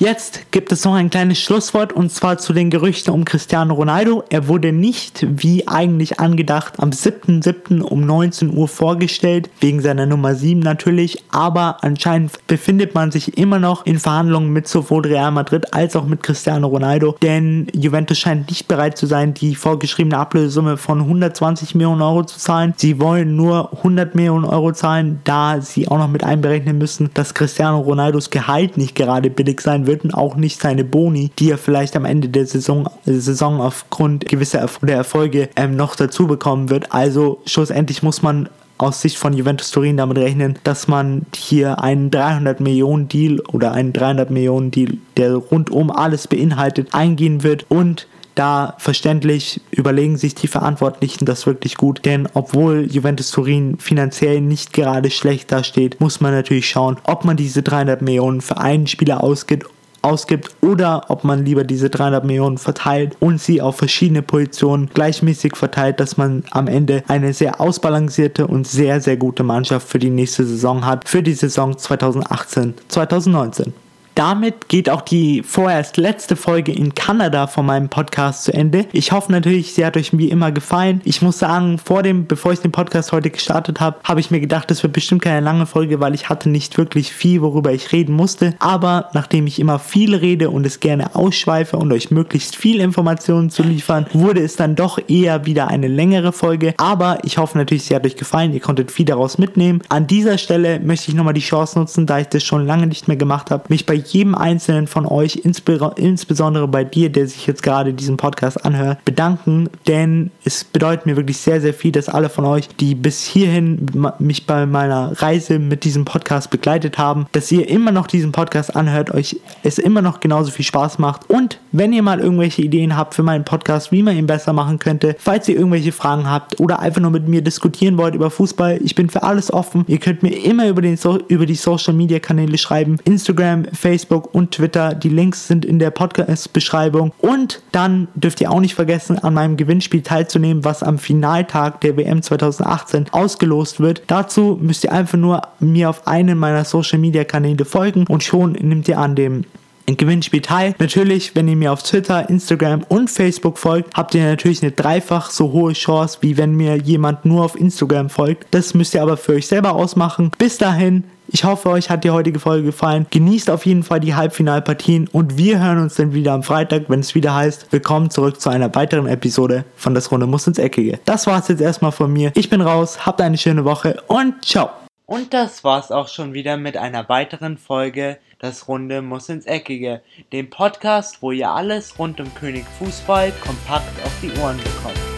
Jetzt 0.00 0.50
gibt 0.50 0.72
es 0.72 0.86
noch 0.86 0.94
ein 0.94 1.10
kleines 1.10 1.38
Schlusswort 1.40 1.92
und 1.92 2.10
zwar 2.10 2.38
zu 2.38 2.54
den 2.54 2.70
Gerüchten 2.70 3.12
um 3.12 3.26
Cristiano 3.26 3.74
Ronaldo. 3.74 4.24
Er 4.30 4.48
wurde 4.48 4.72
nicht, 4.72 5.26
wie 5.28 5.68
eigentlich 5.68 6.18
angedacht, 6.18 6.80
am 6.80 6.88
7.7. 6.88 7.82
um 7.82 8.06
19 8.06 8.56
Uhr 8.56 8.66
vorgestellt, 8.66 9.50
wegen 9.60 9.82
seiner 9.82 10.06
Nummer 10.06 10.34
7 10.34 10.58
natürlich, 10.58 11.22
aber 11.30 11.84
anscheinend 11.84 12.32
befindet 12.46 12.94
man 12.94 13.10
sich 13.10 13.36
immer 13.36 13.58
noch 13.58 13.84
in 13.84 13.98
Verhandlungen 13.98 14.54
mit 14.54 14.68
sowohl 14.68 15.06
Real 15.06 15.32
Madrid 15.32 15.74
als 15.74 15.94
auch 15.94 16.06
mit 16.06 16.22
Cristiano 16.22 16.68
Ronaldo, 16.68 17.16
denn 17.20 17.66
Juventus 17.74 18.18
scheint 18.18 18.48
nicht 18.48 18.68
bereit 18.68 18.96
zu 18.96 19.04
sein, 19.04 19.34
die 19.34 19.54
vorgeschriebene 19.54 20.16
Ablösesumme 20.16 20.78
von 20.78 21.00
120 21.00 21.74
Millionen 21.74 22.00
Euro 22.00 22.24
zu 22.24 22.38
zahlen. 22.38 22.72
Sie 22.78 23.00
wollen 23.00 23.36
nur 23.36 23.70
100 23.76 24.14
Millionen 24.14 24.46
Euro 24.46 24.72
zahlen, 24.72 25.20
da 25.24 25.60
sie 25.60 25.88
auch 25.88 25.98
noch 25.98 26.08
mit 26.08 26.24
einberechnen 26.24 26.78
müssen, 26.78 27.10
dass 27.12 27.34
Cristiano 27.34 27.80
Ronaldos 27.80 28.30
Gehalt 28.30 28.78
nicht 28.78 28.94
gerade 28.94 29.28
billig 29.28 29.60
sein 29.60 29.86
wird 29.86 29.89
und 29.98 30.14
auch 30.14 30.36
nicht 30.36 30.60
seine 30.60 30.84
Boni, 30.84 31.30
die 31.38 31.50
er 31.50 31.58
vielleicht 31.58 31.96
am 31.96 32.04
Ende 32.04 32.28
der 32.28 32.46
Saison, 32.46 32.88
äh, 33.06 33.12
Saison 33.12 33.60
aufgrund 33.60 34.26
gewisser 34.26 34.60
Erf 34.60 34.80
Erfolge 34.86 35.48
ähm, 35.56 35.76
noch 35.76 35.96
dazu 35.96 36.26
bekommen 36.26 36.70
wird. 36.70 36.92
Also 36.92 37.40
schlussendlich 37.46 38.02
muss 38.02 38.22
man 38.22 38.48
aus 38.78 39.02
Sicht 39.02 39.18
von 39.18 39.34
Juventus 39.34 39.70
Turin 39.70 39.98
damit 39.98 40.16
rechnen, 40.18 40.58
dass 40.64 40.88
man 40.88 41.26
hier 41.34 41.82
einen 41.82 42.10
300 42.10 42.60
Millionen 42.60 43.08
Deal 43.08 43.40
oder 43.52 43.72
einen 43.72 43.92
300 43.92 44.30
Millionen 44.30 44.70
Deal, 44.70 44.94
der 45.16 45.34
rundum 45.34 45.90
alles 45.90 46.26
beinhaltet, 46.28 46.94
eingehen 46.94 47.42
wird 47.42 47.66
und 47.68 48.06
da 48.34 48.74
verständlich 48.78 49.60
überlegen 49.70 50.16
sich 50.16 50.34
die 50.34 50.46
Verantwortlichen 50.46 51.26
das 51.26 51.46
wirklich 51.46 51.76
gut, 51.76 52.06
denn 52.06 52.26
obwohl 52.32 52.86
Juventus 52.90 53.32
Turin 53.32 53.76
finanziell 53.78 54.40
nicht 54.40 54.72
gerade 54.72 55.10
schlecht 55.10 55.52
dasteht, 55.52 56.00
muss 56.00 56.20
man 56.20 56.32
natürlich 56.32 56.68
schauen, 56.68 56.96
ob 57.04 57.24
man 57.24 57.36
diese 57.36 57.62
300 57.62 58.00
Millionen 58.00 58.40
für 58.40 58.56
einen 58.56 58.86
Spieler 58.86 59.22
ausgibt 59.22 59.66
ausgibt 60.02 60.54
oder 60.60 61.04
ob 61.08 61.24
man 61.24 61.44
lieber 61.44 61.64
diese 61.64 61.90
300 61.90 62.24
Millionen 62.24 62.58
verteilt 62.58 63.16
und 63.20 63.40
sie 63.40 63.60
auf 63.60 63.76
verschiedene 63.76 64.22
Positionen 64.22 64.90
gleichmäßig 64.92 65.56
verteilt, 65.56 66.00
dass 66.00 66.16
man 66.16 66.44
am 66.50 66.66
Ende 66.66 67.02
eine 67.08 67.32
sehr 67.32 67.60
ausbalancierte 67.60 68.46
und 68.46 68.66
sehr, 68.66 69.00
sehr 69.00 69.16
gute 69.16 69.42
Mannschaft 69.42 69.88
für 69.88 69.98
die 69.98 70.10
nächste 70.10 70.44
Saison 70.44 70.86
hat, 70.86 71.08
für 71.08 71.22
die 71.22 71.34
Saison 71.34 71.72
2018-2019 71.74 73.72
damit 74.20 74.68
geht 74.68 74.90
auch 74.90 75.00
die 75.00 75.42
vorerst 75.42 75.96
letzte 75.96 76.36
Folge 76.36 76.72
in 76.72 76.94
Kanada 76.94 77.46
von 77.46 77.64
meinem 77.64 77.88
Podcast 77.88 78.44
zu 78.44 78.52
Ende. 78.52 78.84
Ich 78.92 79.12
hoffe 79.12 79.32
natürlich, 79.32 79.72
sie 79.72 79.86
hat 79.86 79.96
euch 79.96 80.10
wie 80.12 80.28
immer 80.28 80.52
gefallen. 80.52 81.00
Ich 81.04 81.22
muss 81.22 81.38
sagen, 81.38 81.78
vor 81.78 82.02
dem, 82.02 82.26
bevor 82.26 82.52
ich 82.52 82.58
den 82.58 82.70
Podcast 82.70 83.12
heute 83.12 83.30
gestartet 83.30 83.80
habe, 83.80 83.98
habe 84.04 84.20
ich 84.20 84.30
mir 84.30 84.40
gedacht, 84.40 84.70
das 84.70 84.82
wird 84.82 84.92
bestimmt 84.92 85.22
keine 85.22 85.40
lange 85.40 85.64
Folge, 85.64 86.00
weil 86.00 86.12
ich 86.14 86.28
hatte 86.28 86.50
nicht 86.50 86.76
wirklich 86.76 87.14
viel, 87.14 87.40
worüber 87.40 87.72
ich 87.72 87.92
reden 87.92 88.14
musste. 88.14 88.54
Aber 88.58 89.08
nachdem 89.14 89.46
ich 89.46 89.58
immer 89.58 89.78
viel 89.78 90.14
rede 90.14 90.50
und 90.50 90.66
es 90.66 90.80
gerne 90.80 91.14
ausschweife 91.14 91.78
und 91.78 91.90
euch 91.90 92.10
möglichst 92.10 92.56
viel 92.56 92.80
Informationen 92.80 93.48
zu 93.48 93.62
liefern, 93.62 94.04
wurde 94.12 94.42
es 94.42 94.54
dann 94.54 94.76
doch 94.76 94.98
eher 95.08 95.46
wieder 95.46 95.68
eine 95.68 95.88
längere 95.88 96.32
Folge. 96.32 96.74
Aber 96.76 97.20
ich 97.22 97.38
hoffe 97.38 97.56
natürlich, 97.56 97.84
sie 97.84 97.94
hat 97.94 98.04
euch 98.04 98.16
gefallen. 98.16 98.52
Ihr 98.52 98.60
konntet 98.60 98.90
viel 98.90 99.06
daraus 99.06 99.38
mitnehmen. 99.38 99.80
An 99.88 100.06
dieser 100.06 100.36
Stelle 100.36 100.78
möchte 100.78 101.08
ich 101.08 101.14
nochmal 101.14 101.32
die 101.32 101.40
Chance 101.40 101.78
nutzen, 101.78 102.04
da 102.04 102.18
ich 102.18 102.26
das 102.26 102.44
schon 102.44 102.66
lange 102.66 102.86
nicht 102.86 103.08
mehr 103.08 103.16
gemacht 103.16 103.50
habe, 103.50 103.64
mich 103.68 103.86
bei 103.86 103.94
jedem 104.12 104.34
einzelnen 104.34 104.86
von 104.86 105.06
euch, 105.06 105.42
insbesondere 105.44 106.68
bei 106.68 106.84
dir, 106.84 107.10
der 107.10 107.26
sich 107.26 107.46
jetzt 107.46 107.62
gerade 107.62 107.92
diesen 107.92 108.16
Podcast 108.16 108.64
anhört, 108.64 109.04
bedanken, 109.04 109.68
denn 109.86 110.30
es 110.44 110.64
bedeutet 110.64 111.06
mir 111.06 111.16
wirklich 111.16 111.38
sehr, 111.38 111.60
sehr 111.60 111.74
viel, 111.74 111.92
dass 111.92 112.08
alle 112.08 112.28
von 112.28 112.44
euch, 112.44 112.68
die 112.68 112.94
bis 112.94 113.24
hierhin 113.24 113.86
mich 114.18 114.46
bei 114.46 114.66
meiner 114.66 115.20
Reise 115.20 115.58
mit 115.58 115.84
diesem 115.84 116.04
Podcast 116.04 116.50
begleitet 116.50 116.98
haben, 116.98 117.26
dass 117.32 117.50
ihr 117.52 117.68
immer 117.68 117.92
noch 117.92 118.06
diesen 118.06 118.32
Podcast 118.32 118.76
anhört, 118.76 119.12
euch 119.12 119.40
es 119.62 119.78
immer 119.78 120.02
noch 120.02 120.20
genauso 120.20 120.50
viel 120.50 120.64
Spaß 120.64 120.98
macht 120.98 121.28
und 121.30 121.58
wenn 121.72 121.92
ihr 121.92 122.02
mal 122.02 122.20
irgendwelche 122.20 122.62
Ideen 122.62 122.96
habt 122.96 123.14
für 123.14 123.22
meinen 123.22 123.44
Podcast, 123.44 123.92
wie 123.92 124.02
man 124.02 124.16
ihn 124.16 124.26
besser 124.26 124.52
machen 124.52 124.78
könnte, 124.78 125.16
falls 125.18 125.48
ihr 125.48 125.56
irgendwelche 125.56 125.92
Fragen 125.92 126.28
habt 126.28 126.58
oder 126.60 126.80
einfach 126.80 127.00
nur 127.00 127.10
mit 127.10 127.28
mir 127.28 127.42
diskutieren 127.42 127.96
wollt 127.98 128.14
über 128.14 128.30
Fußball, 128.30 128.80
ich 128.82 128.94
bin 128.94 129.08
für 129.08 129.22
alles 129.22 129.52
offen. 129.52 129.84
Ihr 129.86 129.98
könnt 129.98 130.22
mir 130.22 130.44
immer 130.44 130.68
über, 130.68 130.82
den 130.82 130.96
so 130.96 131.18
über 131.28 131.46
die 131.46 131.54
Social 131.54 131.94
Media 131.94 132.18
Kanäle 132.18 132.58
schreiben, 132.58 132.98
Instagram, 133.04 133.66
Facebook, 133.72 133.99
Facebook 134.00 134.34
und 134.34 134.52
Twitter. 134.52 134.94
Die 134.94 135.10
Links 135.10 135.46
sind 135.46 135.66
in 135.66 135.78
der 135.78 135.90
Podcast-Beschreibung. 135.90 137.12
Und 137.18 137.62
dann 137.70 138.08
dürft 138.14 138.40
ihr 138.40 138.50
auch 138.50 138.60
nicht 138.60 138.74
vergessen, 138.74 139.18
an 139.18 139.34
meinem 139.34 139.58
Gewinnspiel 139.58 140.00
teilzunehmen, 140.00 140.64
was 140.64 140.82
am 140.82 140.98
Finaltag 140.98 141.82
der 141.82 141.98
WM 141.98 142.22
2018 142.22 143.06
ausgelost 143.12 143.80
wird. 143.80 144.02
Dazu 144.06 144.58
müsst 144.60 144.84
ihr 144.84 144.92
einfach 144.92 145.18
nur 145.18 145.42
mir 145.58 145.90
auf 145.90 146.06
einen 146.06 146.38
meiner 146.38 146.64
Social-Media-Kanäle 146.64 147.66
folgen 147.66 148.06
und 148.08 148.22
schon 148.22 148.52
nimmt 148.52 148.88
ihr 148.88 148.98
an 148.98 149.16
dem 149.16 149.44
Gewinnspiel 149.86 150.40
teil. 150.40 150.74
Natürlich, 150.78 151.34
wenn 151.34 151.48
ihr 151.48 151.56
mir 151.56 151.72
auf 151.72 151.82
Twitter, 151.82 152.30
Instagram 152.30 152.84
und 152.88 153.10
Facebook 153.10 153.58
folgt, 153.58 153.96
habt 153.96 154.14
ihr 154.14 154.24
natürlich 154.24 154.62
eine 154.62 154.72
dreifach 154.72 155.30
so 155.30 155.52
hohe 155.52 155.72
Chance, 155.72 156.18
wie 156.20 156.36
wenn 156.36 156.54
mir 156.54 156.76
jemand 156.76 157.24
nur 157.24 157.44
auf 157.44 157.58
Instagram 157.58 158.08
folgt. 158.08 158.46
Das 158.52 158.72
müsst 158.72 158.94
ihr 158.94 159.02
aber 159.02 159.16
für 159.16 159.32
euch 159.32 159.46
selber 159.46 159.74
ausmachen. 159.74 160.30
Bis 160.38 160.58
dahin, 160.58 161.04
ich 161.32 161.44
hoffe, 161.44 161.70
euch 161.70 161.90
hat 161.90 162.04
die 162.04 162.10
heutige 162.10 162.40
Folge 162.40 162.64
gefallen. 162.64 163.06
Genießt 163.10 163.50
auf 163.50 163.66
jeden 163.66 163.82
Fall 163.82 164.00
die 164.00 164.14
Halbfinalpartien 164.14 165.08
und 165.08 165.36
wir 165.36 165.60
hören 165.60 165.78
uns 165.78 165.94
dann 165.94 166.12
wieder 166.12 166.32
am 166.32 166.42
Freitag, 166.42 166.84
wenn 166.88 167.00
es 167.00 167.14
wieder 167.14 167.34
heißt, 167.34 167.72
willkommen 167.72 168.10
zurück 168.10 168.40
zu 168.40 168.50
einer 168.50 168.74
weiteren 168.74 169.06
Episode 169.06 169.64
von 169.76 169.94
Das 169.94 170.10
Runde 170.10 170.26
muss 170.26 170.46
ins 170.46 170.58
Eckige. 170.58 170.98
Das 171.04 171.26
war's 171.26 171.48
jetzt 171.48 171.60
erstmal 171.60 171.92
von 171.92 172.12
mir. 172.12 172.32
Ich 172.34 172.50
bin 172.50 172.60
raus, 172.60 173.06
habt 173.06 173.20
eine 173.20 173.38
schöne 173.38 173.64
Woche 173.64 174.02
und 174.08 174.44
ciao. 174.44 174.70
Und 175.06 175.34
das 175.34 175.64
war's 175.64 175.90
auch 175.90 176.08
schon 176.08 176.34
wieder 176.34 176.56
mit 176.56 176.76
einer 176.76 177.08
weiteren 177.08 177.58
Folge 177.58 178.18
Das 178.38 178.68
Runde 178.68 179.02
muss 179.02 179.28
ins 179.28 179.46
Eckige, 179.46 180.02
dem 180.32 180.50
Podcast, 180.50 181.18
wo 181.20 181.32
ihr 181.32 181.50
alles 181.50 181.98
rund 181.98 182.20
um 182.20 182.32
König 182.34 182.64
Fußball 182.78 183.32
kompakt 183.40 184.04
auf 184.04 184.12
die 184.22 184.30
Ohren 184.40 184.56
bekommt. 184.58 185.09